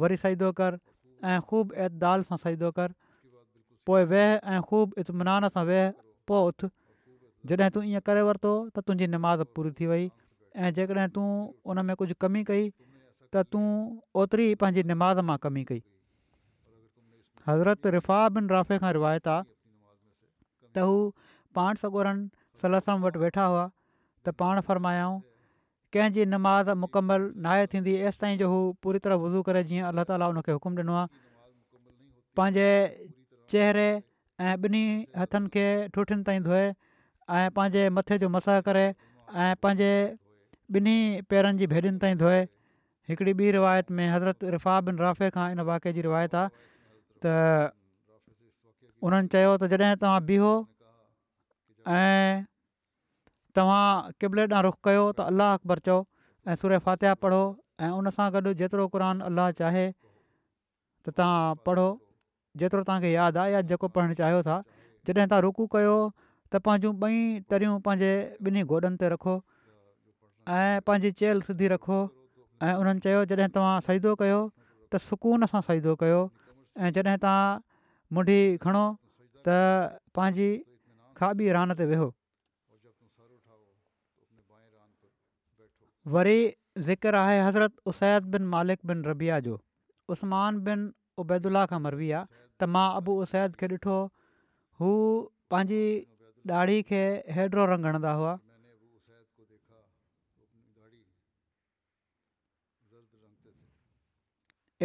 [0.03, 0.77] वरी सईदो कर
[1.33, 2.95] ऐं ख़ूब एतिदाल सां सईदो कर
[3.87, 5.83] पोइ वेह ऐं ख़ूब इतमान सां वेह
[6.29, 6.65] पोइ उथ
[7.51, 11.25] जॾहिं तूं ईअं करे वरितो त तुंहिंजी निमाज़ पूरी थी वई ऐं जेकॾहिं तूं
[11.73, 13.65] उन में कुझु कमी कई त तूं
[14.23, 15.83] ओतिरी पंहिंजी निमाज़ मां कमी कई
[17.49, 20.97] हज़रत रिफ़ा बिन राफ़े खां रिवायत आहे त हू
[21.59, 22.75] पाण सगोरनि
[23.07, 25.19] वटि वेठा हुआ त पाण फरमायाऊं
[25.97, 30.11] कंहिंजी निमाज़ मुकमल नाहे थींदी एसि ताईं जो हू पूरी तरह वज़ू करे जीअं अलाह
[30.13, 31.11] ताला हुकुम ॾिनो आहे
[32.39, 32.69] पंहिंजे
[33.53, 33.85] चेहरे
[34.43, 34.81] ऐं ॿिनी
[35.21, 35.63] हथनि खे
[35.95, 36.65] ठुठियुनि ताईं धोए
[37.37, 38.85] ऐं पंहिंजे मथे जो मसा करे
[39.43, 39.89] ऐं पंहिंजे
[40.77, 40.97] ॿिन्ही
[41.33, 42.41] पेरनि जी भेॾियुनि ताईं धोए
[43.09, 46.65] हिकिड़ी ॿी रिवायत में हज़रत रिफ़ा बिन राफ़े खां इन वाके जी रिवायत आहे
[47.25, 47.73] त
[49.09, 50.51] उन्हनि चयो त जॾहिं तव्हां बीहो
[51.97, 52.31] ऐं
[53.59, 53.83] तव्हां
[54.23, 55.97] किबले ॾांहुं रुख कयो त अल्लाह अकबर चओ
[56.47, 57.41] ऐं सुर फ़ातिह पढ़ो
[57.85, 61.87] ऐं उनसां गॾु जेतिरो क़ुरान अलाह चाहे त तव्हां पढ़ो
[62.61, 64.59] जेतिरो तव्हांखे यादि आहे या जेको पढ़णु चाहियो था
[65.07, 65.95] जॾहिं तव्हां रुकू कयो
[66.51, 67.17] त पंहिंजूं ॿई
[67.51, 68.11] तरियूं पंहिंजे
[68.47, 69.33] ॿिन्ही गोॾनि ते रखो
[70.55, 71.97] ऐं पंहिंजी चेल सिधी रखो
[72.63, 74.39] ऐं उन्हनि चयो जॾहिं तव्हां सईदो कयो
[74.93, 76.19] त सुकून सां साईंदो कयो
[76.79, 77.59] ऐं जॾहिं तव्हां
[78.15, 78.85] मुंडी खणो
[79.45, 79.49] त
[80.15, 80.49] पंहिंजी
[81.17, 81.85] खाॿी ते
[86.13, 86.39] वरी
[86.87, 89.57] ज़िक्र आहे हज़रत उसैद बिन मालिक बिन रबिया जो
[90.15, 90.81] उस्मान बिन
[91.23, 92.23] उबैदुल्ला खां मरवीया
[92.59, 93.95] त मां अबू उसैद खे ॾिठो
[94.81, 94.91] हू
[95.53, 95.79] पंहिंजी
[96.61, 96.99] ॾाढी खे
[97.37, 98.33] हेडरो रंग हणंदा हुआ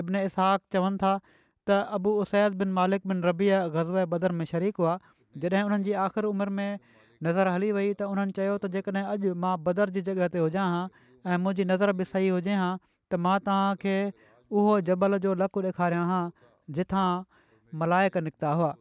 [0.00, 1.12] इब्न इसाक़वनि था
[1.68, 4.98] त अबू उसैद बिन मालिक बिन रबी गज़ब बदर में शरीकु हुआ
[5.44, 6.78] जॾहिं हुननि जी आख़िर उमिरि में
[7.26, 10.66] नज़र हली वई त उन्हनि चयो त जेकॾहिं अॼु मां बदर जी जॻह ते हुजा
[10.74, 10.84] हां
[11.32, 12.70] ऐं मुंहिंजी नज़र बि सही हुजे हां
[13.10, 13.96] त मां तव्हांखे
[14.60, 16.20] उहो जबल जो लकु ॾेखारियां हा
[16.78, 17.08] जिथां
[17.78, 18.74] मलायक निकिता हुआ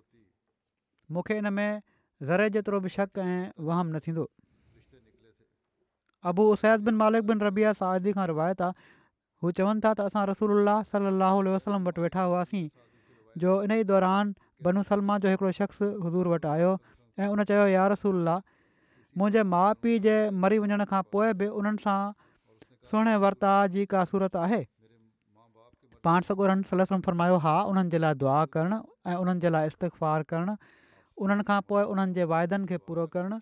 [1.12, 1.82] मूंखे इन में
[2.30, 4.28] ज़रे जेतिरो बि शक ऐं वहम न थींदो
[6.32, 8.88] अबू उसैद बिन मालिक बिन रबिया सादी खां रिवायत आहे
[9.44, 12.64] हू चवनि था त असां रसूल सलाहु वसलम वटि वेठा हुआसीं
[13.44, 14.34] जो इन ई दौरान
[14.68, 16.72] बनू सलमा जो हिकिड़ो शख़्स हज़ूर वटि आयो
[17.20, 18.38] ऐं उन चयो यार रसूला
[19.20, 22.00] मुंहिंजे माउ पीउ जे मरी वञण खां पोइ बि उन्हनि सां
[22.92, 24.62] सुहिणे वर्ताव जी का सूरत आहे
[26.08, 28.78] पाण सॻु सलसम फरमायो आहे उन्हनि जे लाइ दुआ करणु
[29.12, 30.54] ऐं उन्हनि जे लाइ इस्तिफ़ाल करणु
[31.24, 33.38] उन्हनि खां पोइ उन्हनि जे वाइदनि खे पूरो करणु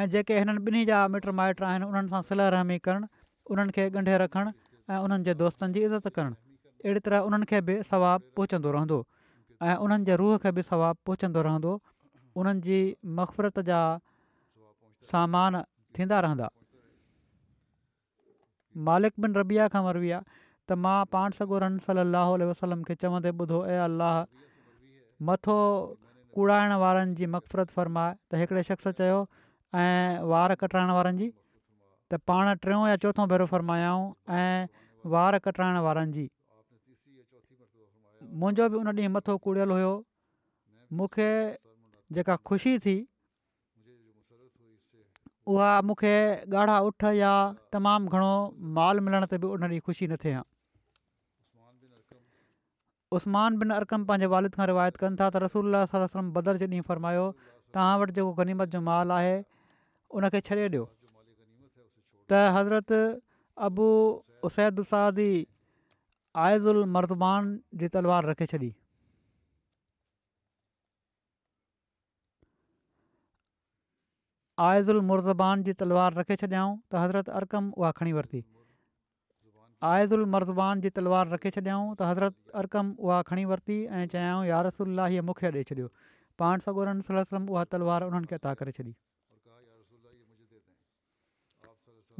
[0.00, 3.06] ऐं जेके हिननि ॿिन्ही जा मिट माइट आहिनि उन्हनि सां रहमी करणु
[3.54, 4.50] उन्हनि खे ॻंढे रखणु
[4.90, 6.42] ऐं उन्हनि जे दोस्तनि जी इज़त करणु
[6.84, 9.00] अहिड़ी तरह उन्हनि खे बि सवाबु पहुचंदो रहंदो
[9.70, 11.74] ऐं उन्हनि जे रूह खे बि सवाबु पहुचंदो रहंदो
[12.42, 12.80] उन्हनि जी
[13.22, 13.80] मक़फ़रत जा
[15.14, 15.60] सामान
[15.98, 16.20] थींदा
[18.88, 23.32] मालिक बिन रबिया खां मरबी आहे त मां पाण सॻो रन सली वसलम खे चवंदे
[23.44, 24.14] ॿुधो ए अलाह
[25.30, 25.56] मथो
[26.36, 29.20] कूड़ाइण वारनि जी मक़फ़रत फ़रमाए त हिकिड़े शख़्स चयो
[29.82, 35.80] ऐं वार कटाइण वारनि जी त पाण टियों या चोथों भेरो फ़र्मायाऊं ऐं वार कटाइण
[35.86, 36.26] वारनि जी
[38.42, 39.92] मुंहिंजो बि उन ॾींहुं मथो कूड़ियल हुयो
[41.00, 41.30] मूंखे
[42.18, 42.96] जेका ख़ुशी थी
[45.54, 46.12] उहा मूंखे
[46.52, 47.32] ॻाढ़ा उठ या
[47.72, 48.30] तमामु घणो
[48.78, 50.42] माल मिलण ते बि उन ॾींहुं ख़ुशी न थिए हा
[53.16, 56.86] उस्मान बिन अरकम पंहिंजे वालिद खां रिवायत कनि था त रसूल वसलम बदर जे ॾींहुं
[56.88, 57.26] फरमायो
[57.74, 59.36] तव्हां वटि जेको गनीमत जो माल आहे
[60.20, 60.84] उनखे छॾे ॾियो
[62.32, 62.90] त हज़रत
[63.70, 63.86] अबू
[64.50, 65.30] उसैद उलसादी
[66.46, 68.72] आइज़ उल मर्दमान जी तलवार रखे छॾी
[74.64, 78.40] आइज़ उल मुरज़बान जी तलवार रखे छॾियऊं त हज़रत अरकम उहा खणी वरिती
[79.86, 84.44] आइज़ उल मरज़बान जी तलवार रखे छॾियऊं त हज़रत अरकम उहा खणी वरिती ऐं चयऊं
[84.48, 85.88] यारसुल्ला हीअ मूंखे छॾियो
[86.42, 87.02] पाण सगोरम
[87.56, 88.92] उहा तलवार उन्हनि खे अता करे छॾी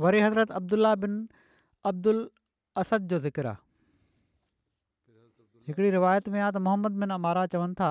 [0.06, 1.16] वरी हज़रत अब्दुलाह बिन
[1.92, 2.20] अब्दुल
[2.84, 3.64] असद जो ज़िक्र आहे
[5.68, 7.90] हिकिड़ी रिवायत में आहे त मोहम्मद बिन अमारा चवनि था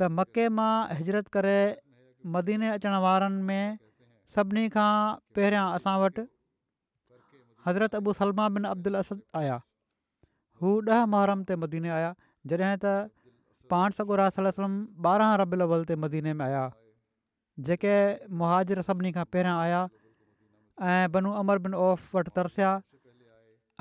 [0.00, 1.58] त मके मां हिजरत करे
[2.32, 3.62] मदीने अचण वारनि में
[4.34, 4.92] सभिनी खां
[5.38, 5.94] पहिरियां असां
[7.66, 9.58] हज़रत अबू सलमा बिन अब्दुल असद आया
[10.62, 12.08] हू ॾह मुहरम ते मदीने आया
[12.52, 12.94] जॾहिं त
[13.72, 16.64] पाण सकु रा ॿारहं रबियल अवल ते मदीने में आया
[17.68, 17.94] जेके
[18.42, 19.84] मुहाजर सभिनी खां पहिरियां आया
[20.92, 22.72] ऐं बनू अमर बिन औफ़ वटि तरसिया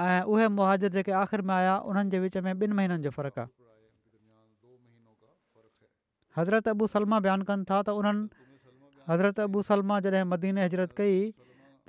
[0.07, 3.41] ऐं उहे मुहाजिर जेके आख़िर में आया उन्हनि जे विच में ॿिनि महीननि जो फ़र्क़ु
[3.45, 3.62] आहे
[6.37, 8.29] हज़रत अबू सलमा बयानु कनि था त उन्हनि
[9.09, 11.17] हज़रत अबू सलमा जॾहिं मदीने हिजरत कई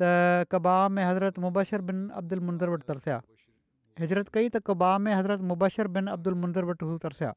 [0.01, 3.19] त कबा में हज़रत मुबशर बिन अब्दुल मुंज़र वटि तरसिया
[4.05, 7.33] हिजरत कई त कबा में हज़रत मुबशर बिन अब्दुल मुंज़र वटि हू तरसिया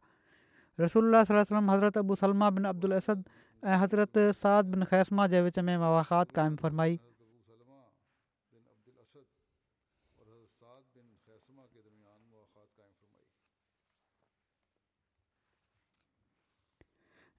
[0.83, 3.23] रसूल वसलम हज़रत अबू सलमा बिन अब्दुल असद
[3.65, 6.99] ऐं हज़रत साद बिन ख़ैसमा जे विच में मवाक़ात क़ाइमु फ़रमाई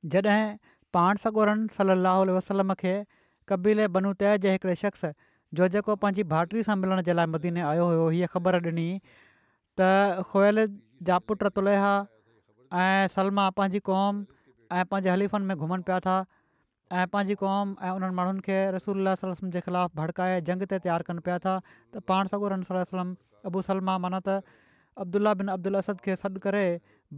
[0.07, 0.57] जॾहिं
[0.93, 2.95] पाण सगोरन सलाहु वसलम खे
[3.49, 5.05] क़बीले बनु तय जे हिकिड़े शख़्स
[5.59, 8.87] जो जेको पंहिंजी भाइटरी सां मिलण जे लाइ मदीने आयो हुयो हीअ ख़बर ॾिनी
[9.79, 10.65] त कोएल
[11.11, 11.93] जा पुट तुलेहा
[12.85, 14.23] ऐं सलमा पंहिंजी क़ौम
[14.79, 16.17] ऐं पंहिंजे हलीफ़नि में घुमनि पिया था
[16.93, 21.25] ऐं पंहिंजी क़ौम ऐं उन्हनि माण्हुनि खे रसूल जे ख़िलाफ़ु भड़काए जंग ते तयारु कनि
[21.31, 23.15] पिया था त पाण सगोरन सल
[23.53, 24.41] अबू सलमा माना त
[25.07, 26.67] अब्दुला बिन अब्दुल असद खे सॾु करे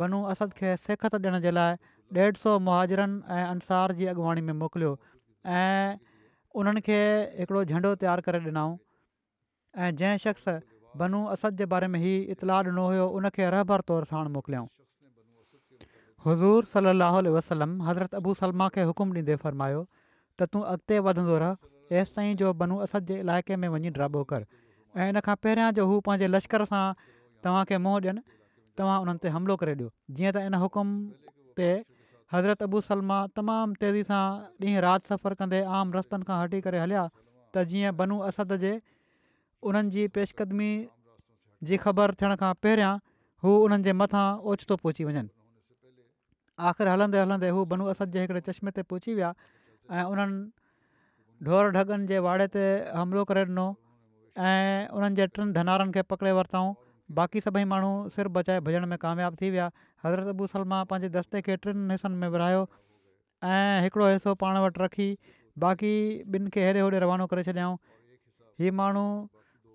[0.04, 1.76] बनू असद खे सिखत ॾियण जे लाइ
[2.18, 4.92] ॾेढु सौ मुहाजरनि ऐं अंसार जी अॻुवाणी में मोकिलियो
[5.56, 5.94] ऐं
[6.62, 6.96] उन्हनि खे
[7.38, 8.72] हिकिड़ो झंडो तयारु करे ॾिनऊं
[9.78, 10.48] ऐं जंहिं शख़्स
[11.02, 14.68] बनू असद जे बारे में ई इतलाह ॾिनो हुयो उन रहबर तौरु साणु मोकिलियाऊं
[16.26, 19.84] हज़ूर सलाहु वसलम हज़रत अबू सलमा खे हुकुम ॾींदे फ़र्मायो
[20.38, 21.54] त तूं अॻिते वधंदो रह
[21.94, 24.44] तेसि जो बनू असद जे इलाइक़े में वञी ड्राबो कर
[24.98, 26.82] ऐं इन खां पहिरियां जो हू पंहिंजे लश्कर सां
[27.46, 28.20] तव्हांखे मुंहुं ॾियनि
[28.80, 30.92] तव्हां उन्हनि ते हमिलो करे ॾियो जीअं त इन हुकुम
[31.62, 31.70] ते
[32.32, 34.22] हज़रत सलमा तमामु तेज़ी सां
[34.64, 37.02] ॾींहुं राति सफ़र कंदे आम रस्तनि खां हटी करे हलिया
[37.54, 38.72] त जीअं बनू असद जे
[39.70, 40.70] उन्हनि जी पेशकदमी
[41.70, 42.92] जी ख़बर थियण खां पहिरियां
[43.46, 45.34] हू उन्हनि जे मथां ओचितो पहुची वञनि
[46.70, 49.32] आख़िर हलंदे हलंदे हू बनू असद जे हिकिड़े चश्मे ते पहुची विया
[49.98, 50.40] ऐं उन्हनि
[51.48, 52.66] ढोर ढगनि जे वाड़े ते
[53.00, 53.66] हमिलो करे ॾिनो
[54.44, 56.70] ऐं उन्हनि जे टिनि धनारनि खे पकिड़े वरितऊं
[57.18, 59.66] बाक़ी सभई माण्हू सिर बचाए भॼण में कामियाबु थी विया
[60.04, 62.60] हज़रत अबू सलमा पंहिंजे दस्ते खे टिनि हिसनि में विरायो
[63.50, 65.08] ऐं हिकिड़ो हिसो पाण वटि रखी
[65.64, 65.92] बाक़ी
[66.36, 67.76] ॿिनि खे हेड़े होड़े रवानो करे छॾियाऊं
[68.62, 69.04] हीअ माण्हू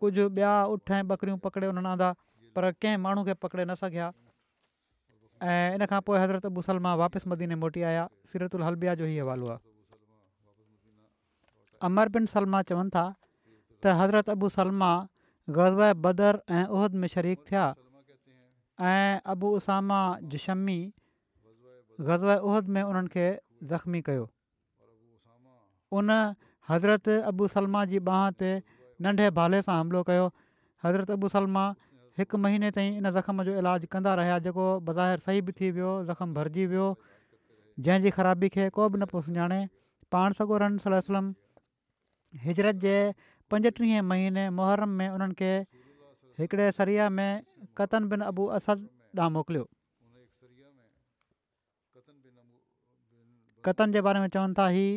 [0.02, 2.10] कुझु ॿिया उठ ऐं ॿकरियूं पकिड़े उन रहंदा
[2.56, 4.08] पर कंहिं माण्हू खे पकिड़े न सघिया
[5.52, 9.06] ऐं इन खां पोइ हज़रत अबू सलमा वापसि मदीने मोटी आया सीरत उल हलबिया जो
[9.12, 9.62] ई हवालो आहे
[12.18, 14.92] बिन सलमा चवनि था त हज़रत अबू सलमा
[15.50, 17.66] गज़व बदर ऐं उहिद में शरीक थिया
[18.82, 20.00] ऐं अबू उसामा
[20.32, 20.78] जुशमी
[22.08, 23.28] ग़ज़ब उहद में उन्हनि खे
[23.70, 24.26] ज़ख़्मी कयो
[25.98, 26.10] उन
[26.70, 28.50] हज़रत अबू सलमा जी बांह ते
[29.02, 30.26] नंढे भाले सां हमिलो कयो
[30.86, 31.66] हज़रत अबू सलमा
[32.18, 35.94] हिकु महीने ताईं इन ज़ख़्म जो इलाजु कंदा रहिया जेको बज़ाहिर सही बि थी वियो
[36.10, 36.88] ज़ख़्म भरिजी वियो
[37.86, 39.62] जंहिंजी ख़राबी खे को बि न पियो सुञाणे
[40.16, 40.72] पाण सगोर
[42.46, 42.96] हिजरत जे
[43.52, 45.52] पंजटीह महीने मुहर्रम में उन्हनि खे
[46.42, 47.42] हिकिड़े सरिया में
[47.78, 48.78] कतन बिन अबू असद
[49.22, 49.66] ॾांहुं मोकिलियो
[53.66, 54.88] कतन जे बारे में चवनि था ही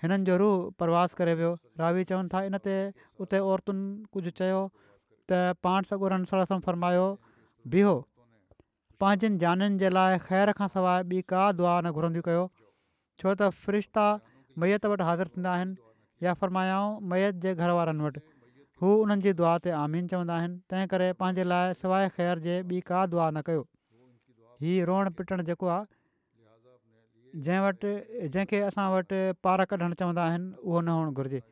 [0.02, 2.72] हिननि जो रूह परवास रावी चवनि था इन ते
[3.20, 4.58] उते औरतुनि
[5.30, 7.06] त पाण सॻु रुस फरमायो
[7.74, 7.94] बीहो
[9.02, 12.44] पंहिंजनि जाननि जे लाइ ख़ैर खां सवाइ ॿी का दुआ न घुरंदियूं कयो
[13.22, 14.04] छो त फ़रिश्ता
[14.64, 18.22] मयति वटि हाज़िर थींदा आहिनि या फ़र्मायाऊं मयत जे घर वारनि वटि
[18.82, 22.56] हू उन्हनि जी दुआ ते आमीन चवंदा आहिनि तंहिं करे पंहिंजे लाइ सवाइ ख़ैर जे
[22.70, 23.66] ॿी का दुआ न कयो
[24.66, 30.80] हीअ रोअण पिटणु जेको आहे जंहिं वटि जंहिंखे असां वटि पार कढणु चवंदा आहिनि उहो
[30.88, 31.42] न हुअणु घुरिजे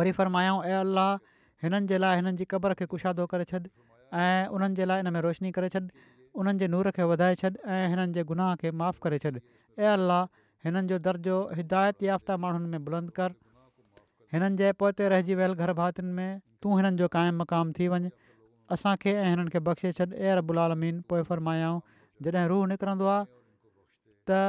[0.00, 4.46] वरी फरमायाऊं ऐं अलाह हिननि जे लाइ हिननि जी क़बर खे कुशादो करे छॾि ऐं
[4.54, 5.80] उन्हनि जे लाइ हिन में रोशनी करे छॾ
[6.42, 9.32] उन्हनि जे नूर खे वधाए छॾि ऐं हिननि जे गुनाह खे माफ़ु करे छॾि
[9.78, 10.22] ऐं अल्लाह
[10.68, 13.36] हिननि जो दर्जो हिदायत याफ़्ता माण्हुनि में बुलंद कर
[14.34, 18.10] हिननि जे पोइ रहिजी वियल घर भातियुनि में तूं हिननि जो क़ाइमु मक़ाम थी वञु
[18.76, 21.80] असांखे ऐं हिननि खे बख़्शे छॾु ऐं रुलालमीन पोइ फ़र्मायाऊं
[22.26, 24.48] जॾहिं रूह निकिरंदो आहे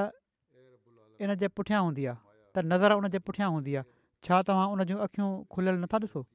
[1.38, 2.22] त पुठियां हूंदी आहे
[2.56, 3.86] त नज़र उनजे पुठियां हूंदी आहे
[4.28, 6.26] छा तव्हां उन जूं अख़ियूं खुलियल नथा ॾिसो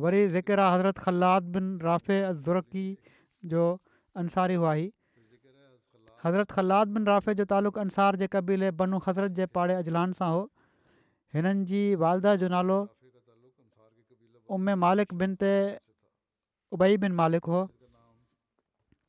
[0.00, 2.86] वरी ज़िकिरा हज़रत ख़लाद बिन राफ़े अज़ुरकी
[3.52, 3.62] जो
[4.16, 4.90] अंसारी हुआ ही
[6.24, 10.28] हज़रत ख़लाद बिन राफ़े जो तालुक़ु अंसार जे क़बीले बनू हज़रत जे पाड़े अजलान सां
[10.32, 10.42] हो
[11.34, 12.78] हिननि जी वालदा जो नालो
[14.56, 15.50] उम मालिक बिन ते
[16.76, 17.60] उबई बिन मालिक हो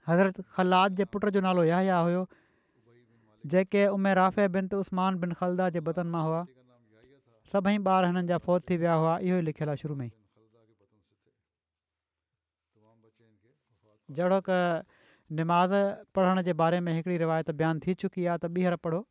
[0.08, 2.26] हज़रत ख़लाद जे पुट जो नालो या हुयो
[3.54, 6.44] जेके उम्म राफ़े बिन त उस्मान बिन खलदा जे बदन मां हुआ
[7.54, 10.12] सभई ॿार हिननि जा फौत थी विया हुआ इहो ई लिखियल आहे शुरू में ई
[14.12, 15.72] जहिड़ो की निमाज़
[16.16, 19.06] पढ़ण जे बारे में हिकिड़ी रिवायत बयानु थी चुकी आहे त ॿीहर पढ़ो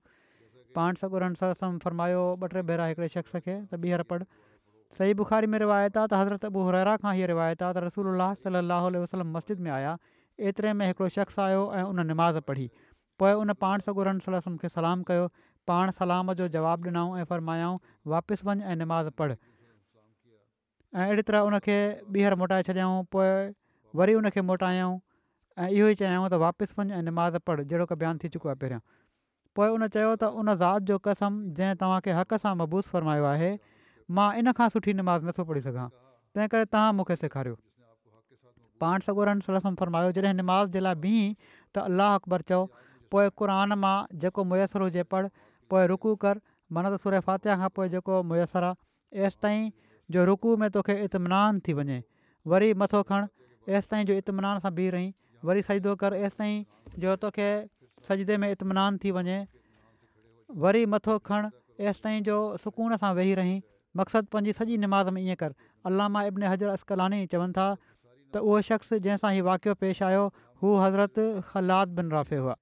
[0.78, 1.00] पाण
[1.40, 4.24] सॻुसम फरमायो ॿ टे भेरा हिकिड़े शख़्स खे त ॿीहर पढ़
[4.98, 8.08] सही बुख़ारी में रिवायत आहे त हज़रत अबू रा खां हीअ रिवायत आहे त रसूल
[8.44, 9.96] सलाहु वसलम मस्जिद में आया
[10.50, 12.70] एतिरे में हिकिड़ो शख़्स आयो ऐं उन निमाज़ पढ़ी
[13.22, 13.80] पोइ उन पाण
[14.26, 15.24] सलसम खे सलाम कयो
[15.70, 17.78] पाण सलाम जो जवाबु ॾिनऊं ऐं फ़रमायाऊं
[18.16, 21.76] वापसि वञु ऐं निमाज़ पढ़ ऐं अहिड़ी तरह उनखे
[22.12, 23.28] ॿीहर मोटाए छॾियाऊं पोइ
[23.96, 24.92] वरी उनखे मोटायूं
[25.62, 28.48] ऐं इहो ई चयूं त वापसि वञ ऐं नमाज़ पढ़ जहिड़ो की बयानु थी चुको
[28.50, 28.82] आहे पहिरियों
[29.58, 30.54] पोइ उन चयो त उन
[30.90, 33.50] जो कसम जंहिं तव्हांखे हक़ सां मबूस फ़रमायो आहे
[34.18, 35.88] मां इन खां सुठी निमाज़ नथो पढ़ी सघां
[36.36, 37.58] तंहिं करे तव्हां मूंखे सेखारियो
[38.84, 42.62] पाण सॻुरनि लस्म फ़रमायो जॾहिं निमाज़ जे लाइ बीही त अलाह अकबर चओ
[43.16, 43.92] पोइ क़ुर मां
[44.24, 45.28] जेको मुयसरु हुजे पढ़
[45.74, 46.40] पोइ रुकू कर
[46.78, 48.72] मनत सुर फ़ातिह खां पोइ जेको मुयसरु
[49.28, 49.54] आहे
[50.16, 52.00] जो रुकू में तोखे इतमनान थी वञे
[52.54, 53.04] वरी मथो
[53.68, 55.08] हेसि ताईं जो इतमनान सां बीह रही
[55.50, 56.56] वरी सजदो कर एसिताईं
[57.02, 57.48] जो तोखे
[58.08, 59.38] सजदे में इतमनान थी वञे
[60.64, 61.48] वरी मथो खण
[61.90, 63.56] एसि ताईं जो सुकून सां वेही रही
[63.96, 65.54] मक़सदु पंहिंजी सॼी निमाज़ में ईअं कर
[65.90, 67.66] अलामा इब्न हज़र असकलानी चवनि था
[68.34, 70.24] त उहो शख़्स जंहिंसां हीउ वाक़ियो पेश आयो
[70.62, 71.20] हू हज़रत
[71.52, 72.56] ख़लाद बिन राफ़े हुआ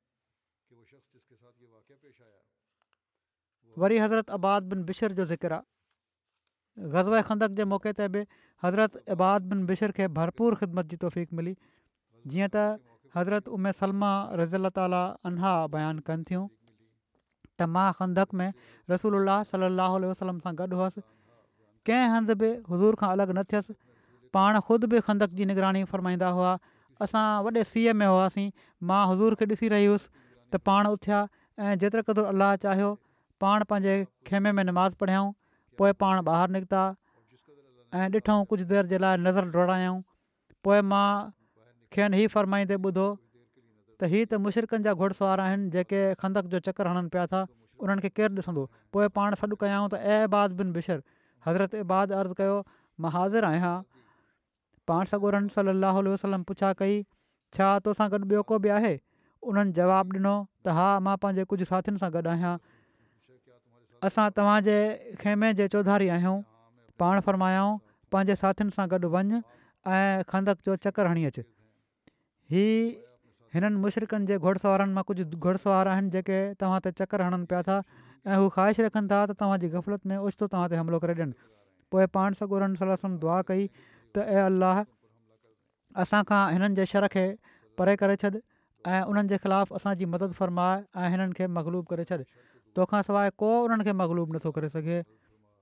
[3.85, 5.61] वरी हज़रत अबाद बिन बिशर जो ज़िक्र
[6.83, 8.25] ग़ज़ خندق जे मौक़े ते बि
[8.65, 11.55] हज़रत इबादबिन बिशिर खे भरपूर ख़िदमत جی तौफ़ मिली
[12.33, 12.81] जीअं त
[13.17, 16.47] हज़रत उमिर सलमा رضی اللہ تعالی अन्हा بیان कनि थियूं
[17.59, 18.53] त मां ख़ंदक में
[18.91, 21.03] रसूल सलाहु वसलम सां गॾु हुअसि
[21.89, 23.75] कंहिं हंधि बि حضور खां الگ न थियसि
[24.37, 26.55] पाण خود बि खंदक जी निगरानी फ़रमाईंदा हुआ
[27.07, 28.49] असां वॾे सीए में हुआसीं
[28.81, 32.97] मां हुज़ूर حضور ॾिसी रही हुयुसि त पाण उथिया ऐं जेतिरो قدر अलाह चाहियो
[33.41, 35.31] पाण खेमे में नमाज़ पढ़ियाऊं
[35.81, 36.81] पोइ पाण ॿाहिरि निकिता
[37.99, 39.97] ऐं ॾिठूं कुझु देरि जे लाइ नज़र डोड़ायूं
[40.65, 41.05] पोइ मां
[41.97, 43.05] खेनि ई फरमाईंदे ॿुधो
[44.01, 47.41] त हीअ त मुशरकनि जा घुड़स आहिनि जेके खंदक जो चकर हणनि पिया था
[47.85, 48.65] उन्हनि खे केरु ॾिसंदो
[48.97, 51.01] पोइ पाण सॾु कयूं त एबाज़ बिन बिशर
[51.49, 52.59] हज़रत इबाद अर्ज़ु कयो
[53.07, 53.75] मां हाज़िर आहियां
[54.93, 55.63] पाण सॻो रंग
[56.13, 57.01] वसलम पुछा कई
[57.61, 58.93] छा तोसां गॾु ॿियो को बि आहे
[59.53, 62.55] उन्हनि जवाबु ॾिनो त हा मां पंहिंजे कुझु साथियुनि सां गॾु आहियां
[64.05, 64.77] असां तव्हांजे
[65.21, 66.41] खेमे जे चौधारी आहियूं
[66.99, 67.77] पाण फ़र्मायाऊं
[68.13, 69.41] पंहिंजे साथियुनि सां गॾु वञु
[69.97, 71.43] ऐं खंडक जो चकर हणी अचु
[72.55, 72.65] ही
[73.55, 77.77] हिननि मुशरकनि जे घुड़सवारनि मां कुझु घुड़सवार आहिनि जेके तव्हां ते चकर हणनि पिया था
[78.27, 81.33] ऐं हू ख़्वाहिश रखनि था त तव्हांजी ग़फ़लत में ओचितो तव्हां ते हमिलो करे ॾियनि
[81.95, 84.83] पोइ पाण सॻोरनि सलाह दुआ कई त ए अलाह
[86.05, 87.27] असांखां हिननि जे शर खे
[87.81, 91.51] परे करे छॾु ऐं उन्हनि जे ख़िलाफ़ु असांजी मदद फ़रमाए ऐं हिननि खे
[91.95, 92.21] करे छॾ
[92.81, 94.99] तोखां सवाइ को उन्हनि खे मगलूबु नथो करे सघे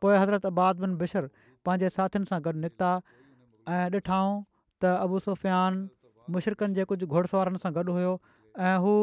[0.04, 1.26] पोइ हज़रत अबाद बिन बिशर
[1.68, 2.90] पंहिंजे साथियुनि सां गॾु निकिता
[3.76, 5.78] ऐं त अबू सुफ़ियान
[6.36, 8.12] मुशरिक़नि जे कुझु घोड़सवारनि सां गॾु हुयो
[8.70, 8.94] ऐं हू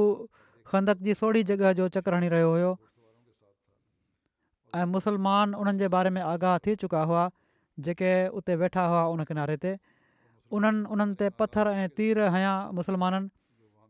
[0.74, 2.70] खंदक जी सोढ़ी जॻह जो चकर हणी रहियो हुयो
[4.82, 7.24] ऐं मुसलमान उन्हनि जे बारे में आगाह थी चुका हुआ
[7.89, 8.11] जेके
[8.41, 9.76] उते वेठा हुआ उन किनारे ते
[10.59, 13.30] उन्हनि उन्हनि ते पथर ऐं तीर हया मुसलमाननि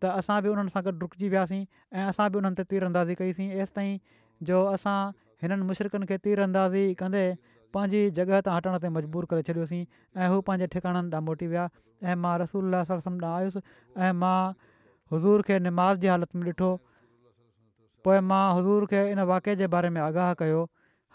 [0.03, 1.63] त असां बि उन्हनि सां गॾु रुकजी वियासीं
[1.97, 2.87] ऐं असां बि उन्हनि ते तीर
[3.21, 3.97] कईसीं ताईं
[4.49, 4.99] जो असां
[5.45, 6.45] हिननि मुशरकनि खे तीर
[7.01, 7.23] कंदे
[7.75, 9.83] पंहिंजी जॻह तां हटण ते मजबूर करे छॾियोसीं
[10.23, 11.67] ऐं हू पंहिंजे ठिकाणनि मोटी विया
[12.11, 14.37] ऐं मां रसूल सल आयुसि ऐं मां
[15.13, 16.69] हज़ूर खे निमाज़ जी हालति में ॾिठो
[18.05, 20.63] पोइ मां हज़ूर खे इन वाक़े जे बारे में आगाह कयो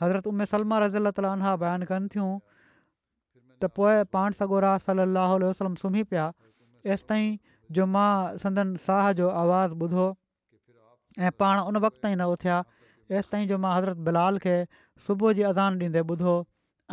[0.02, 2.28] हज़रत उमिरि सलमा रज़ी अला तालीना बयानु कनि थियूं
[3.62, 6.28] त पोइ पाण सॻो सलाहु वसलम सुम्ही पिया
[7.76, 8.06] जो मां
[8.42, 10.06] संदन साह जो आवाज़ु ॿुधो
[11.26, 12.54] ऐं पाण उन वक़्त ताईं न उथिया
[13.12, 14.54] तेसि ताईं जो मां हज़रत बिलाल खे
[15.06, 16.32] सुबुह जी अज़ान ॾींदे ॿुधो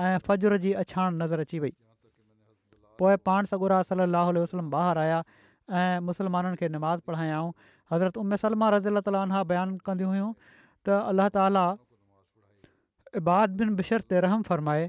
[0.09, 1.71] ऐं फजर जी अछाणु नज़र अची वई
[3.01, 5.19] पोइ पाण सगोरात सलाहु वसलम ॿाहिरि आया
[5.81, 7.51] ऐं मुसलमाननि खे नमाज़ पढ़ायाऊं
[7.93, 11.65] हज़रत उम सलमा रज़ी ला बयानु कंदियूं हुयूं त अलाह ताला
[13.23, 14.85] इबाद बिन बिशर ते रहम फ़रमाए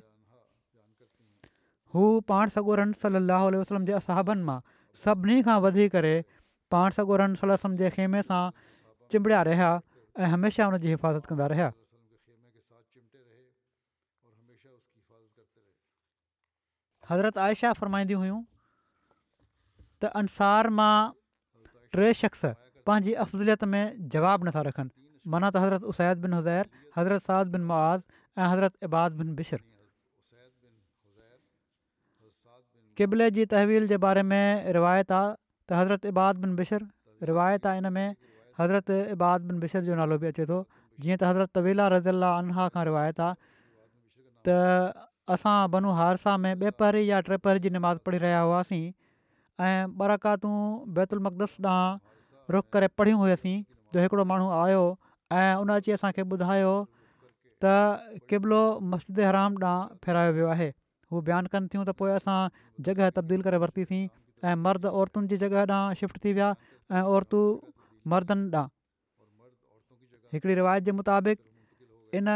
[1.97, 3.22] हू पाण सगोरनि सल
[3.64, 4.61] वसलम जे असाबनि मां
[5.05, 6.14] सभिनी खां वधी करे
[6.74, 7.36] पाण सॻोरम
[7.82, 8.42] जे ख़ैमे सां
[9.14, 9.68] चिंबिड़िया रहिया
[10.26, 11.70] ऐं हमेशह हुन जी हिफ़ाज़त कंदा रहिया
[17.11, 18.40] हज़रत आयशा हुयूं
[20.03, 20.96] त अंसार मां
[21.96, 22.44] टे शख़्स
[22.90, 24.94] पंहिंजी अफ़ज़लियत में जवाबु नथा रखनि
[25.34, 26.68] माना त हज़रत उसैद बिन हुज़ैर
[26.99, 28.07] हज़रत साद बिन मुआज़
[28.38, 29.66] ऐं हज़रत इबाद बिन बिशर
[32.99, 35.34] क़िबले जी तहवील जे बारे में रिवायत आहे
[35.70, 36.82] त हज़रत इबाद बिन बिशर
[37.30, 38.14] रिवायत आहे इन में
[38.61, 40.59] हज़रत इबाद बिन बिशर जो नालो बि अचे थो
[41.01, 42.30] जीअं त हज़रत तवीला रज़ी अला
[42.74, 43.34] खां रिवायत आहे
[44.49, 44.96] त
[45.34, 48.82] असां बनू हारसा में ॿिए पहरी या टे पहरी जी निमाज़ पढ़ी रहिया हुआसीं
[49.68, 50.57] ऐं बराकातूं
[50.99, 53.57] बेतुलमदस ॾांहुं रुख करे पढ़ियूं हुयसीं
[53.94, 54.82] जो हिकिड़ो माण्हू आयो
[55.44, 56.74] ऐं उन अची असांखे ॿुधायो
[57.64, 57.78] त
[58.34, 58.62] क़िबलो
[58.96, 60.70] मस्जिद हराम ॾांहुं फेरायो वियो आहे
[61.12, 62.38] हू बयानु कनि थियूं त पोइ असां
[62.88, 64.00] जॻह तब्दील करे वरितीसीं
[64.48, 66.48] ऐं मर्द औरतुनि जी जॻह ॾांहुं शिफ्ट थी विया
[66.98, 67.44] ऐं औरतूं
[68.14, 71.38] मर्दनि ॾांहुं हिकिड़ी रिवायत जे मुताबिक़
[72.20, 72.34] इन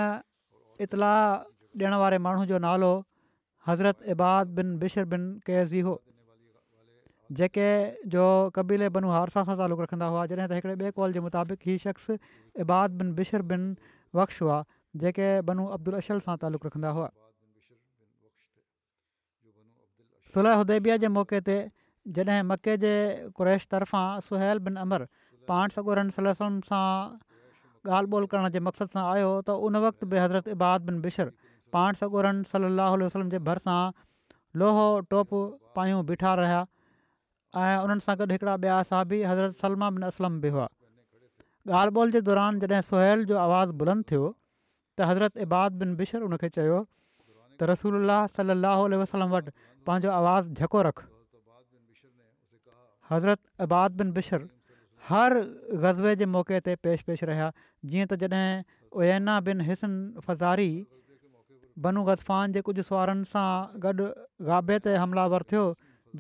[0.87, 1.35] इतलाउ
[1.83, 2.93] ॾियणु वारे माण्हू जो नालो
[3.69, 5.95] हज़रत इबाद बिन बिशर बिन कैज़ी हो
[7.41, 7.67] जेके
[8.15, 8.25] जो
[8.57, 11.85] कबीले बनू हारसा सां तालुक़ रखंदा हुआ जॾहिं त हिकिड़े ॿिए कॉल जे मुताबिक़ हीउ
[11.85, 12.19] शख़्स
[12.67, 13.69] इबाद बिन बिशर बिन
[14.23, 14.63] बक्श हुआ
[15.05, 17.11] जेके बनू अब्दुल अशल सां तालुक़ु रखंदा हुआ
[20.35, 21.57] सुलह उदेबिया जे मौक़े ते
[22.19, 22.93] जॾहिं मके जे
[23.41, 25.07] कुरैश तरफ़ां सुहैल बिन अमर
[25.51, 26.87] पाण सगोरन सलसम सां
[27.95, 31.11] ॻाल्हि ॿोल करण जे मक़सदु सां आयो त उन वक़्तु बि हज़रत इबाद बिन बि
[31.77, 33.79] पाण सगोरनि सलाह वसलम जे भरिसां
[34.63, 35.31] लोहो टोप
[35.79, 36.61] पायूं बीठा रहिया
[37.65, 40.67] ऐं उन्हनि सां गॾु हिकिड़ा ॿिया साहबी हज़रत सलमा बिन असलम बि हुआ
[41.81, 46.29] ॻाल्हि ॿोल जे दौरान जॾहिं सुहैल जो आवाज़ु बुलंद थियो त हज़रत इबाद बिन बिशर
[46.31, 49.57] उनखे चयो त रसूल सलाहु वसलम वटि
[49.89, 51.03] पंहिंजो आवाज़ु झको रख
[53.11, 54.45] हज़रत अबाद बिन बिशर
[55.11, 55.37] हर
[55.85, 57.49] गज़बे जे मौक़े ते पेश पेश रहिया
[57.93, 58.61] जीअं त जॾहिं
[59.01, 59.95] ओयना बिन हिसन
[60.27, 60.71] फज़ारी
[61.87, 63.49] बनु ग़ज़फ़ान जे कुझु सुहरनि सां
[63.87, 64.07] गॾु
[64.51, 65.65] गाबे ते हमलावर थियो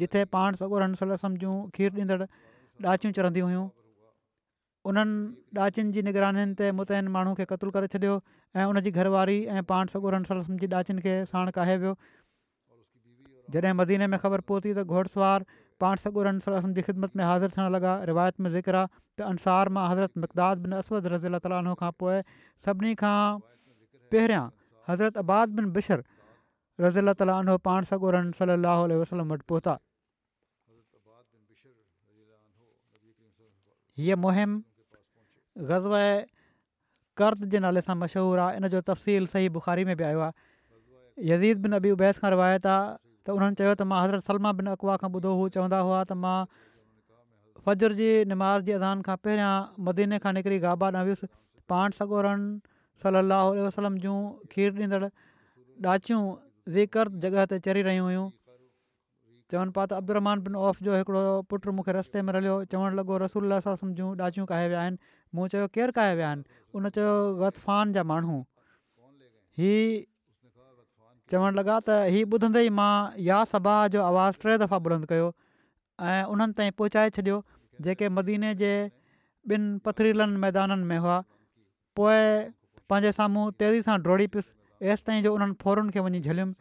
[0.02, 0.60] जिथे पाण
[1.04, 2.26] सलसम जूं खीरु ॾींदड़ु
[2.88, 3.64] ॾाचियूं चढ़ंदियूं हुयूं
[4.90, 8.14] उन्हनि ॾाचुनि जी निगरानीनि ते मुतैन माण्हू खे क़तलु करे छॾियो
[8.62, 9.92] ऐं उनजी घरवारी ऐं पाण
[10.30, 11.92] सलसम जी ॾाचियुनि खे साण काहे वियो
[13.52, 15.44] जॾहिं मदीने में ख़बर पहुती त घोड़सार
[15.84, 19.28] पाण सॻु रन सल वसलम जी ख़िदमत में हाज़िर थियणु लॻा रिवायत में ज़िक्रा त
[19.28, 22.16] अनुसार मां हज़रत मक़दाद बिन असद रज़ीला तालीनो खां पोइ
[22.66, 23.18] सभिनी खां
[24.14, 24.46] पहिरियां
[24.90, 26.04] हज़रत आबाद बिन बशर
[26.86, 29.76] रज़ीला ताला पाण सॻु रन सलाहु वटि पहुता
[34.00, 34.52] हीअ मुहिम
[35.72, 35.94] ग़ज़व
[37.20, 41.28] कर्त जे नाले सां मशहूरु आहे इन जो तफ़सील सही बुख़ारी में बि आयो आहे
[41.34, 42.94] यदीद बिन अबी उबैस खां रिवायत आहे
[43.26, 46.18] त उन्हनि चयो त मां हज़रत सलमा बिन अकवा खां ॿुधो हुओ चवंदा हुआ त
[46.22, 46.38] मां
[47.68, 49.52] फज्र जी निमाज़ जी अज़ान खां पहिरियां
[49.88, 51.28] मदीने खां निकिरी गाबा न वियुसि
[51.72, 52.50] पाण सॻोरनि
[53.02, 54.16] सलाहु वसलम जूं
[54.54, 55.10] खीर ॾींदड़
[55.88, 56.24] ॾाचियूं
[56.78, 58.26] ज़िकर जॻह ते चढ़ी रहियूं हुयूं
[59.54, 63.22] चवनि पिया त अब्दुलरमान बिन औफ़ जो हिकिड़ो पुटु मूंखे रस्ते में रलियो चवणु लॻो
[63.28, 63.58] रसूल
[64.00, 67.12] जूं ॾाचियूं काया विया आहिनि मूं चयो केरु काया विया आहिनि उन चयो
[67.44, 68.38] ग़तफ़ान जा माण्हू
[71.32, 72.94] चवणु लॻा त हीउ ॿुधंदे ई मां
[73.26, 75.28] या सबाह जो आवाज़ु टे दफ़ा बुलंद कयो
[76.08, 77.38] ऐं उन्हनि ताईं पहुचाए छॾियो
[77.86, 78.72] जेके मदीने जे
[79.54, 81.16] ॿिनि पथरीलनि मैदाननि में हुआ
[81.98, 82.18] पोइ
[82.92, 86.54] पंहिंजे साम्हूं तेज़ी सां डोड़ी पियुसि ऐसि ताईं जो उन्हनि फोरुनि खे वञी झलियुमि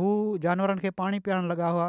[0.00, 0.04] हू
[0.44, 1.88] जानवरनि खे पाणी पीअण लॻा हुआ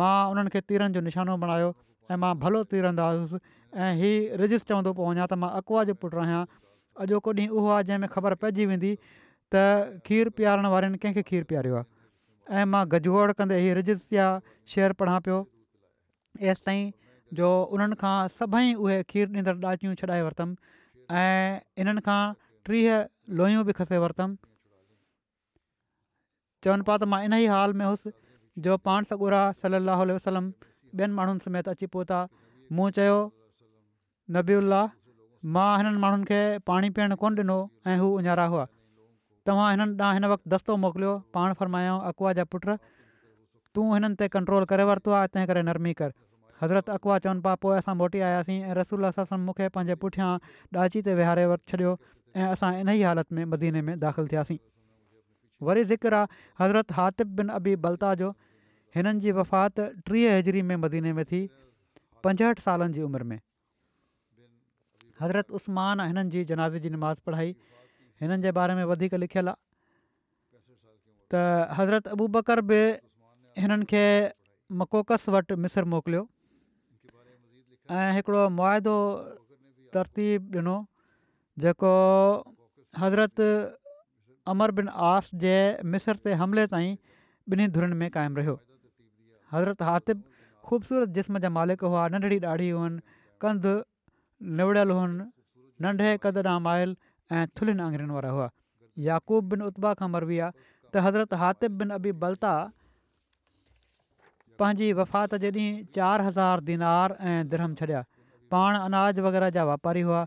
[0.00, 0.64] मां उन्हनि खे
[0.96, 1.68] जो निशानो बणायो
[2.10, 3.42] ऐं मां भलो तीरंदा हुउसि
[3.82, 6.42] ऐं हीउ रिजिस चवंदो पियो वञा त मां अकुआ जो पुटु आहियां
[7.04, 8.92] अॼोको ॾींहुं उहो आहे जंहिंमें ख़बर पइजी वेंदी
[9.54, 14.26] त खीर पीआरणु वारनि कंहिंखे खीरु पीआरियो आहे ऐं मां गजवाड़ कंदे इहे रजित जा
[14.74, 15.36] शेर पढ़ा पियो
[16.52, 16.84] एसिताईं
[17.40, 22.18] जो उन्हनि खां सभई उहे खीरु ॾींदड़ु ॾाचियूं छॾाए वरितमि ऐं इन्हनि खां
[22.70, 22.92] टीह
[23.42, 24.36] लोयूं बि खसे वरतमि
[26.66, 28.14] चवनि पिया त मां इन ई हाल में हुउसि
[28.66, 30.50] जो पाण सगुरा सलाहु वसलम
[31.00, 32.20] ॿियनि माण्हुनि समेत अची पहुता
[32.78, 33.16] मूं चयो
[34.38, 34.58] नबी
[35.56, 36.40] मां हिननि माण्हुनि खे
[36.70, 37.58] पाणी पीअणु कोन्ह ॾिनो
[37.94, 38.08] ऐं हू
[38.54, 38.64] हुआ
[39.46, 42.74] तव्हां हिननि ॾांहुं हिन वक़्तु दस्तो मोकिलियो पाण फ़रमायाऊं अकवा जा पुटु
[43.74, 46.10] तूं हिननि ते कंट्रोल करे वरितो आहे तंहिं करे नरमी कर
[46.62, 50.30] हज़रत अकुआ चवनि पिया पोइ असां मोटी आयासीं ऐं रसूला ससन मूंखे पंहिंजे पुठियां
[50.82, 51.92] ॾांची ते वेहारे वरित छॾियो
[52.38, 54.58] ऐं असां इन ई हालति में मदीने में दाख़िलु थियासीं
[55.68, 58.30] वरी ज़िक्र आहे हज़रत हातिफ़ बिन अबी बल्ता जो
[58.96, 61.42] हिननि जी वफ़ात टीह हज़री में मदीने में थी
[62.24, 63.38] पंजहठि सालनि जी उमिरि में
[65.22, 67.54] हज़रत उस्मान हिननि जी जी नमाज़ पढ़ाई
[68.20, 69.52] हिननि जे बारे में वधीक लिखियलु
[71.32, 71.42] त
[71.78, 72.80] हज़रत अबू बकर बि
[73.60, 74.04] हिननि खे
[74.80, 76.22] मकोकस वटि मिस्र मोकिलियो
[77.96, 78.96] ऐं हिकिड़ो मुआदो
[79.96, 80.76] तरतीब ॾिनो
[81.64, 81.94] जेको
[83.00, 83.38] हज़रत
[84.54, 85.56] अमर बिन आस जे
[85.94, 86.94] मिसर ते हमले ताईं
[87.50, 88.56] ॿिन्ही धुरनि में क़ाइमु रहियो
[89.54, 90.18] हज़रत हातिब
[90.70, 93.00] ख़ूबसूरत जिस्म जा मालिक हुआ नंढड़ी ॾाढी हुअनि
[93.44, 93.64] कंध
[94.60, 95.26] निवड़ियल हुनि
[95.84, 96.96] नंढे कद क़दु ॾांमायल
[97.34, 98.48] ऐं थुलियुनि आंगरियुनि वारा हुआ
[99.08, 102.52] याकूब बिन उतबा खां मरबी विया त हज़रत हातिब बिन अबी बल्ता
[104.62, 108.02] पंहिंजी वफ़ात जे ॾींहुं चारि हज़ार दीनार ऐं दरहम छॾिया
[108.54, 110.20] पाण अनाज वग़ैरह जा वापारी हुआ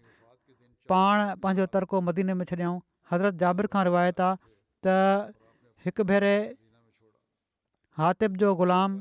[0.93, 2.75] पाण पंहिंजो तड़को मदीने में छॾियऊं
[3.13, 4.39] हज़रत जाबिर खां रिवायत आहे
[4.87, 6.35] त भेरे
[8.03, 8.99] हातिब जो ग़ुलाम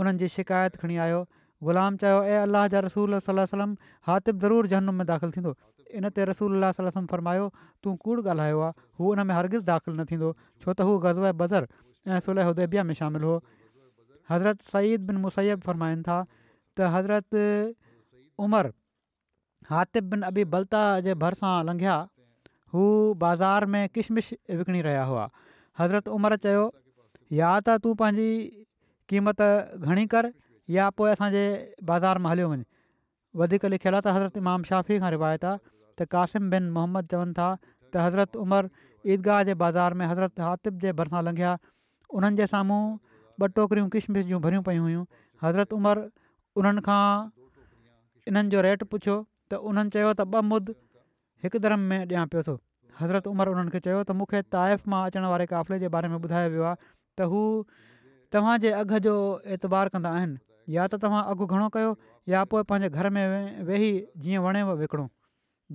[0.00, 1.20] उन्हनि जी शिकायत खणी आयो
[1.64, 3.72] ग़ुलाम चयो ऐं अलाह जा रसूल सलम
[4.08, 5.52] हातिफ़ ज़रूरु जनमु में दाख़िल थींदो
[6.00, 7.46] इन ते रसूल अलाह फरमायो
[7.84, 10.30] तूं कूड़ ॻाल्हायो आहे हू हुन में हरगिर्ज़ दाख़िल न थींदो
[10.64, 11.68] छो त हू गज़व बज़र
[12.08, 13.40] ऐं सुलह उदेबिया में शामिलु हुओ
[14.30, 16.18] हज़रत सईद बिन मुसैब फरमाइनि था
[16.76, 17.40] त हज़रत
[18.48, 18.72] उमिरि
[19.70, 21.96] हातिब बिन अबी बल्ता जे भरिसां लंघिया
[22.74, 22.82] हू
[23.24, 25.28] बाज़ारि में किशमिश विकिणी रहिया हुआ
[25.80, 26.64] हज़रत उमिरि चयो
[27.40, 28.30] या त तूं पंहिंजी
[29.12, 29.42] क़ीमत
[29.90, 30.32] घणी कर
[30.72, 31.44] या पोइ असांजे
[31.86, 32.62] बाज़ारि मां हलियो वञे
[33.40, 35.58] वधीक लिखियलु आहे त हज़रत इमाम शाफ़ी खां रिवायत आहे
[36.00, 37.48] त क़ासिम बिन मोहम्मद चवनि था
[37.92, 38.66] त हज़रत उमर
[39.14, 41.52] ईदगाह जे बाज़ारि में हज़रत हातिब जे भरिसां लंघिया
[42.18, 42.82] उन्हनि जे साम्हूं
[43.44, 45.02] ॿ टोकरियूं किशमिश जूं भरियूं पयूं हुयूं
[45.44, 46.02] हज़रत उमिरि
[46.62, 47.06] उन्हनि खां
[48.30, 49.14] इन्हनि जो रेट पुछियो
[49.52, 50.70] त उन्हनि चयो त ॿ मुद
[51.46, 52.54] हिक धर्म में ॾियां पियो थो
[53.00, 55.02] हज़रत उमर उन्हनि खे चयो त मूंखे ताइफ़ मां
[55.34, 57.42] वारे क़ाफ़िले जे बारे में ॿुधायो वियो आहे त हू
[58.34, 59.16] तव्हांजे अघ जो
[59.58, 60.10] एतबार कंदा
[60.72, 61.92] या त तव्हां अघु घणो कयो
[62.28, 63.90] या पोइ पंहिंजे घर में वे वेही
[64.22, 65.06] जीअं वणे विकिणो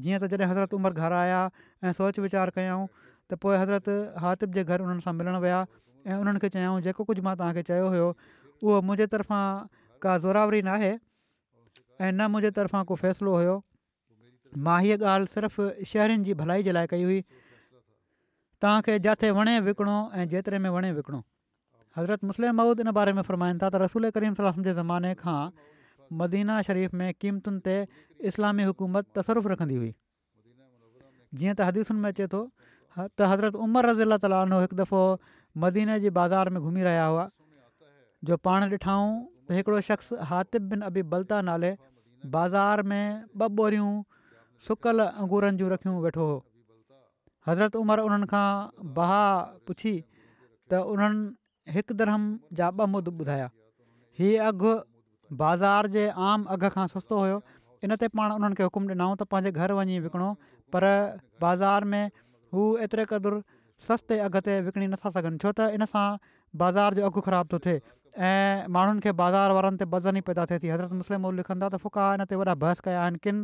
[0.02, 1.40] जीअं त जॾहिं हज़रत उमिरि घर आया
[1.84, 2.86] ऐं सोच विचारु कयूं
[3.32, 3.90] त पोइ हज़रत
[4.24, 5.60] हातिब जे घर उन्हनि सां मिलणु विया
[6.08, 9.44] ऐं उन्हनि खे चयाऊं जेको कुझु मां तव्हांखे चयो हुयो उहो मुंहिंजे तरफ़ां
[10.08, 13.56] का ज़ोरावरी न आहे ऐं न मुंहिंजे तरफ़ां को फ़ैसिलो हुयो
[14.68, 17.22] मां हीअ ॻाल्हि सिर्फ़ु शहरनि जी भलाई जे लाइ कई हुई
[18.64, 21.22] तव्हांखे जिते वणे विकिणो ऐं जेतिरे में वणे विकिणो
[21.98, 25.36] हज़रत मुस्लिम माउद इन बारे में फरमाइनि था त रसूल करीम सलाह जे ज़माने खां
[26.22, 27.76] मदीना शरीफ़ में क़ीमतुनि ते
[28.32, 33.90] इस्लामी हुकूमत तसरफु रखंदी हुई जीअं त हदीसुनि में अचे थो ह त हज़रत उमर
[33.92, 35.04] रज़ी अला तालीनो हिकु दफ़ो
[35.66, 37.26] मदीने जी बाज़ार में घुमी रहिया हुआ
[38.32, 39.16] जो पाण ॾिठाऊं
[39.48, 41.72] त हिकिड़ो शख़्स हातिफ़ बिन अबी बल्ता नाले
[42.36, 43.92] बाज़ारि में ॿ बोरियूं
[44.68, 46.38] सुकियलु अंगूरनि जूं रखियूं वेठो हुओ
[47.50, 48.46] हज़रत उमरि उन्हनि खां
[49.02, 49.24] बहा
[49.72, 49.94] पुछी
[50.70, 51.24] त उन्हनि
[51.74, 52.26] हिकु दरहम
[52.60, 53.48] जा ॿ मुद ॿुधाया
[54.20, 54.74] हीअ अघु
[55.42, 57.38] बाज़ारि जे आम अघ खां सस्तो हुयो
[57.88, 60.28] इन ते पाण उन्हनि खे हुकुम ॾिना त पंहिंजे घर वञी विकिणो
[60.76, 60.86] पर
[61.46, 62.12] बाज़ारि में
[62.58, 63.40] हू एतिरे क़दुरु
[63.88, 66.06] सस्ते अघ ते विकिणी नथा सघनि छो त इन सां
[66.64, 67.82] बाज़ारि जो अघु ख़राब थो थिए
[68.30, 71.62] ऐं माण्हुनि खे बाज़ारि वारनि ते बज़न ई पैदा थिए थी हज़रत मुस्लिम उहे लिखनि
[71.66, 73.42] था त फुका इन ते वॾा बहस कया आहिनि किन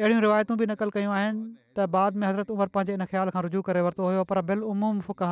[0.00, 1.44] अहिड़ियूं रिवायतूं बि नकल कयूं आहिनि
[1.76, 4.66] त बाद में हज़रत उमिरि पंहिंजे इन ख़्याल खां रुजू करे वरितो हुयो पर बिल
[4.74, 5.30] उमूम फुका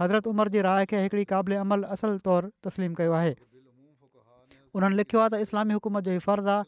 [0.00, 3.32] हज़रत उमर जी राय खे हिकिड़ी क़ाबिले अमल असल तौरु तस्लीमु कयो आहे
[4.78, 6.64] उन्हनि लिखियो आहे त इस्लामी हुकूमत जो इहो फ़र्ज़ु आहे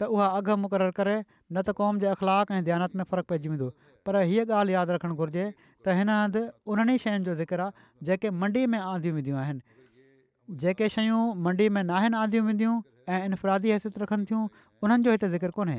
[0.00, 1.16] त उहा अघु मुक़ररु करे
[1.50, 3.68] न त क़ौम जे अख़लाक ऐं ध्यानत में फ़र्क़ु पइजी वेंदो
[4.06, 6.42] पर हीअ ॻाल्हि यादि रखणु घुरिजे त हिन हंधि
[6.74, 7.70] उन्हनि ई शयुनि जो ज़िक्र
[8.10, 12.80] जेके मंडी में आंदियूं वेंदियूं आहिनि जेके शयूं मंडी में न आंदियूं वेंदियूं
[13.14, 14.42] ऐं इनफ़रादी हैसियत रखनि थियूं
[14.84, 15.78] उन्हनि जो हिते ज़िक्र कोन्हे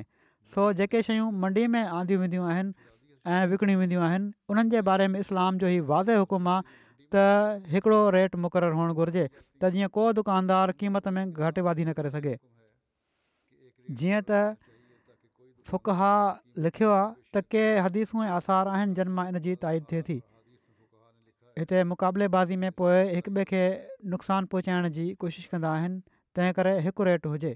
[0.56, 2.90] सो जेके शयूं मंडी में आंदियूं वेंदियूं आहिनि
[3.34, 6.80] ऐं विकिणियूं वेंदियूं आहिनि उन्हनि बारे में इस्लाम जो ई वाज़े हुकुम आहे
[7.14, 9.24] त हिकिड़ो रेट मुक़ररु हुअणु घुरिजे
[9.62, 12.36] त जीअं को दुकानदार क़ीमत में घटिबादी न करे सघे
[14.02, 14.42] जीअं त
[15.72, 16.12] फुकहा
[16.66, 20.18] लिखियो आहे त के हदीसूं ऐं आसार आहिनि जिन मां इन जी ताईद थिए थी
[21.60, 23.62] हिते मुक़ाबलेबाज़ी में पोइ हिकु ॿिए खे
[24.16, 26.02] नुक़सानु पहुचाइण जी कोशिशि कंदा आहिनि
[26.36, 27.56] तंहिं करे हिकु रेट हुजे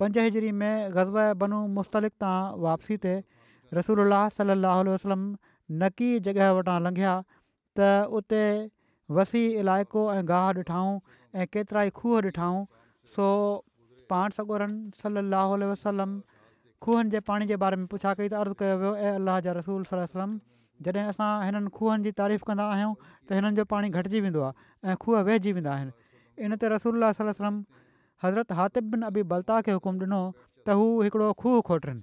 [0.00, 2.32] पंज हिजरी में ग़ज़ब बनू मुस्तलिक़ा
[2.66, 3.14] वापसी ते
[3.78, 5.24] रसूल अलाह वसलम
[5.84, 7.14] नकी जॻह वटां लंघिया
[7.80, 7.82] त
[8.18, 8.44] उते
[9.18, 10.92] वसी इलाइक़ो ऐं गाह ॾिठाऊं
[11.40, 12.60] ऐं केतिरा ई खूह ॾिठाऊं
[13.16, 13.28] सो
[14.12, 16.12] पाण सगोरन सलाहु वसलम
[16.86, 19.56] खूहनि जे पाणी जे बारे में पुछा कई त अर्ज़ु कयो वियो ए अलाह जा
[19.60, 20.36] रसूल सलम
[20.88, 24.60] जॾहिं असां हिननि खूहनि जी तारीफ़ कंदा आहियूं त हिननि जो पाणी घटिजी वेंदो आहे
[24.90, 27.58] ऐं खूह वहिजी वेंदा आहिनि इन ते रसूलम
[28.22, 32.02] हज़रत हातिब बिन अबी बलता खे हुकुम ॾिनो त हू हिकिड़ो खूह खोटिरनि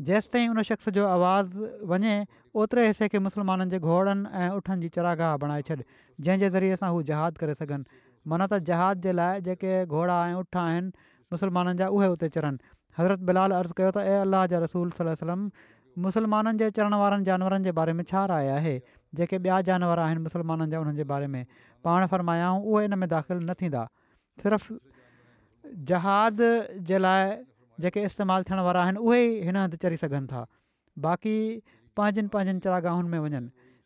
[0.10, 2.14] जेसि ताईं उन शख़्स जो आवाज़ु वञे
[2.62, 6.90] ओतिरे हिसे खे मुसलमाननि जे घोड़नि ऐं उठनि जी चरागाह बणाए छॾ जंहिंजे ज़रिए सां
[6.96, 8.02] हू जहादु करे सघनि
[8.34, 12.74] माना त जहाज़ जे लाइ जेके घोड़ा ऐं उठ आहिनि मुसलमाननि जा उहे उते चरनि
[12.98, 15.46] हज़रत बिलाल अर्ज़ु कयो त ए अलाह जा रसूल सलम
[16.08, 18.76] मुसलमाननि जे चरण वारनि जानवरनि जे बारे में छा राय आहे
[19.22, 21.42] जेके ॿिया जानवर आहिनि मुसलमाननि जा उन्हनि बारे में
[21.90, 23.86] पाण फरमायाऊं उहे इन में दाख़िलु न थींदा
[24.46, 24.80] सिर्फ़ु
[25.92, 26.42] जहाद
[26.90, 27.30] जे लाइ
[27.84, 30.42] जेके इस्तेमालु थियण वारा आहिनि उहे ई हिन हंधु चढ़ी सघनि था
[31.06, 31.36] बाक़ी
[32.00, 33.42] पंहिंजनि पंहिंजनि चरागाहुनि में वञनि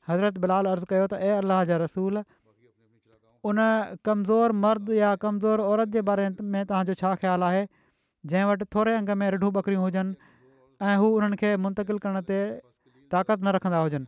[0.09, 2.21] हज़रत बिलाल अर्ज़ु कयो त ए अलाह जा रसूल
[3.49, 3.59] उन
[4.09, 7.63] कमज़ोर मर्द या कमज़ोर औरत जे बारे में तव्हांजो छा ख़्यालु आहे
[8.31, 10.31] जंहिं वटि थोरे अंग में रिढूं बकरियूं हुजनि
[10.87, 12.39] ऐं हू उन्हनि खे मुंतिल करण ते
[13.15, 14.05] ताक़त न रखंदा हुजनि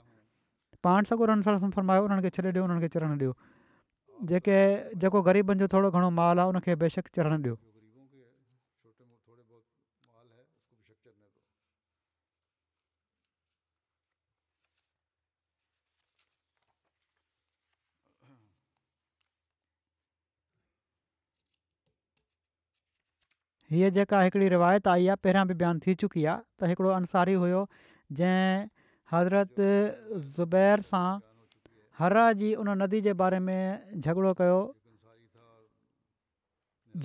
[0.87, 3.31] पाण सां फरमायो उन्हनि खे छॾे ॾियो उन्हनि खे
[4.27, 4.59] जेके
[4.99, 7.55] जेको ग़रीबनि जो थोरो घणो माल आहे उनखे बेशक चढ़णु ॾियो
[23.71, 27.33] हीअ जेका हिकिड़ी रिवायत आई आहे पहिरियां बि बयानु थी चुकी आहे त हिकिड़ो अंसारी
[27.45, 27.61] हुयो
[28.19, 28.53] जंहिं
[29.13, 29.71] हज़रति
[30.37, 31.07] ज़ुबैर सां
[31.99, 34.59] हर्रा जी उन नदी जे बारे में झगड़ो कयो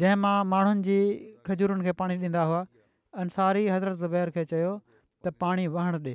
[0.01, 0.97] जंहिं मां माण्हुनि जी
[1.47, 2.61] खजूरुनि खे पाणी ॾींदा हुआ
[3.24, 4.70] अंसारी हज़रत ज़ुबैर खे चयो
[5.26, 6.14] त पाणी वहणु ॾे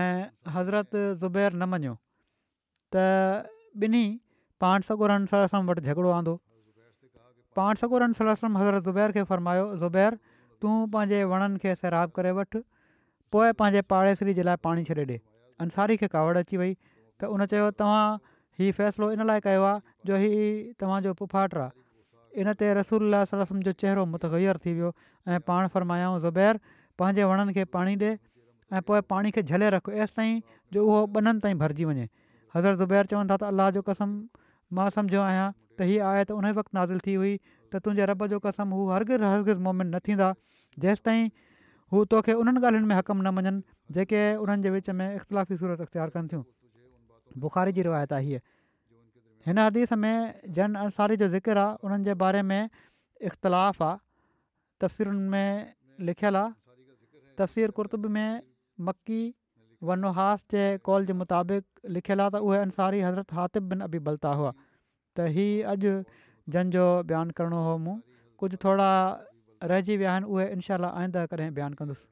[0.00, 1.94] ऐं हज़रत ज़ुबैर न मञियो
[2.96, 3.06] त
[3.88, 4.04] ॿिन्ही
[4.64, 5.28] पाण सगूरम
[5.72, 6.36] वटि झगिड़ो आंदो
[7.60, 10.18] पाण सलम हज़रत ज़ुबैर खे फरमायो ज़ुबैर
[10.64, 12.62] तूं पंहिंजे वणनि खे सैराब करे वठि
[13.34, 15.20] पोइ पंहिंजे पाड़ेसरी जे लाइ पाणी छॾे ॾिए
[15.66, 16.74] अंसारी खे कावड़ अची वई
[17.20, 18.06] त उन चयो तव्हां
[18.58, 20.30] हीउ फ़ैसिलो इन लाइ कयो आहे जो ही
[20.82, 21.70] तव्हांजो पुफाट आहे
[22.42, 23.22] इन ते रसूल
[23.68, 24.90] जो चहिरो मुतगैर थी वियो
[25.34, 26.58] ऐं पाण फरमायाऊं ज़ुबैर
[26.98, 28.12] पंहिंजे वणनि खे पाणी ॾे
[28.78, 30.40] ऐं पोइ पाणी खे झले रख तेसिताईं
[30.74, 32.08] जो उहो ॿनि ताईं भरिजी वञे
[32.82, 34.14] ज़ुबैर चवनि था त जो कसम
[34.78, 35.50] मां सम्झो आहियां
[35.80, 39.22] त हीअ आहे उन वक़्तु नाज़िल थी हुई त तुंहिंजे रब जो कसम हू हरगिज़
[39.32, 40.32] हरगिर्ज़ मोमिन न थींदा
[40.86, 41.28] जेसिताईं
[41.94, 43.62] हू तोखे उन्हनि ॻाल्हियुनि में हक़म न मञनि
[43.98, 46.44] जेके उन्हनि जे विच में इख़्तिलाफ़ी सूरत इख़्तियारु कनि थियूं
[47.40, 48.40] बुख़ारी जी रिवायत आहे हीअ
[49.46, 52.68] हिन हदीस में जन अंसारी जो ज़िकर आहे उन्हनि जे बारे में
[53.30, 53.96] इख़्तिलाफ़ आहे
[54.80, 55.74] तफ़सीरुनि में
[56.10, 56.52] लिखियलु आहे
[57.38, 58.40] तफ़सीरु कुरतुब में
[58.88, 59.22] मकी
[59.88, 61.64] वनुहा जे कॉल जे मुताबिक़
[61.96, 64.52] लिखियलु आहे त उहे अंसारी हज़रत हातिब बिन अभी बलता हुआ
[65.16, 65.96] त हीअ अॼु
[66.54, 67.96] जन जो बयानु करिणो हुओ मूं
[68.38, 68.88] कुझु थोरा
[69.72, 72.11] रहिजी विया आहिनि उहे इनशा आईंदा कॾहिं बयानु कंदुसि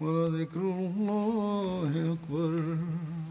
[0.00, 3.25] ولذكر الله أكبر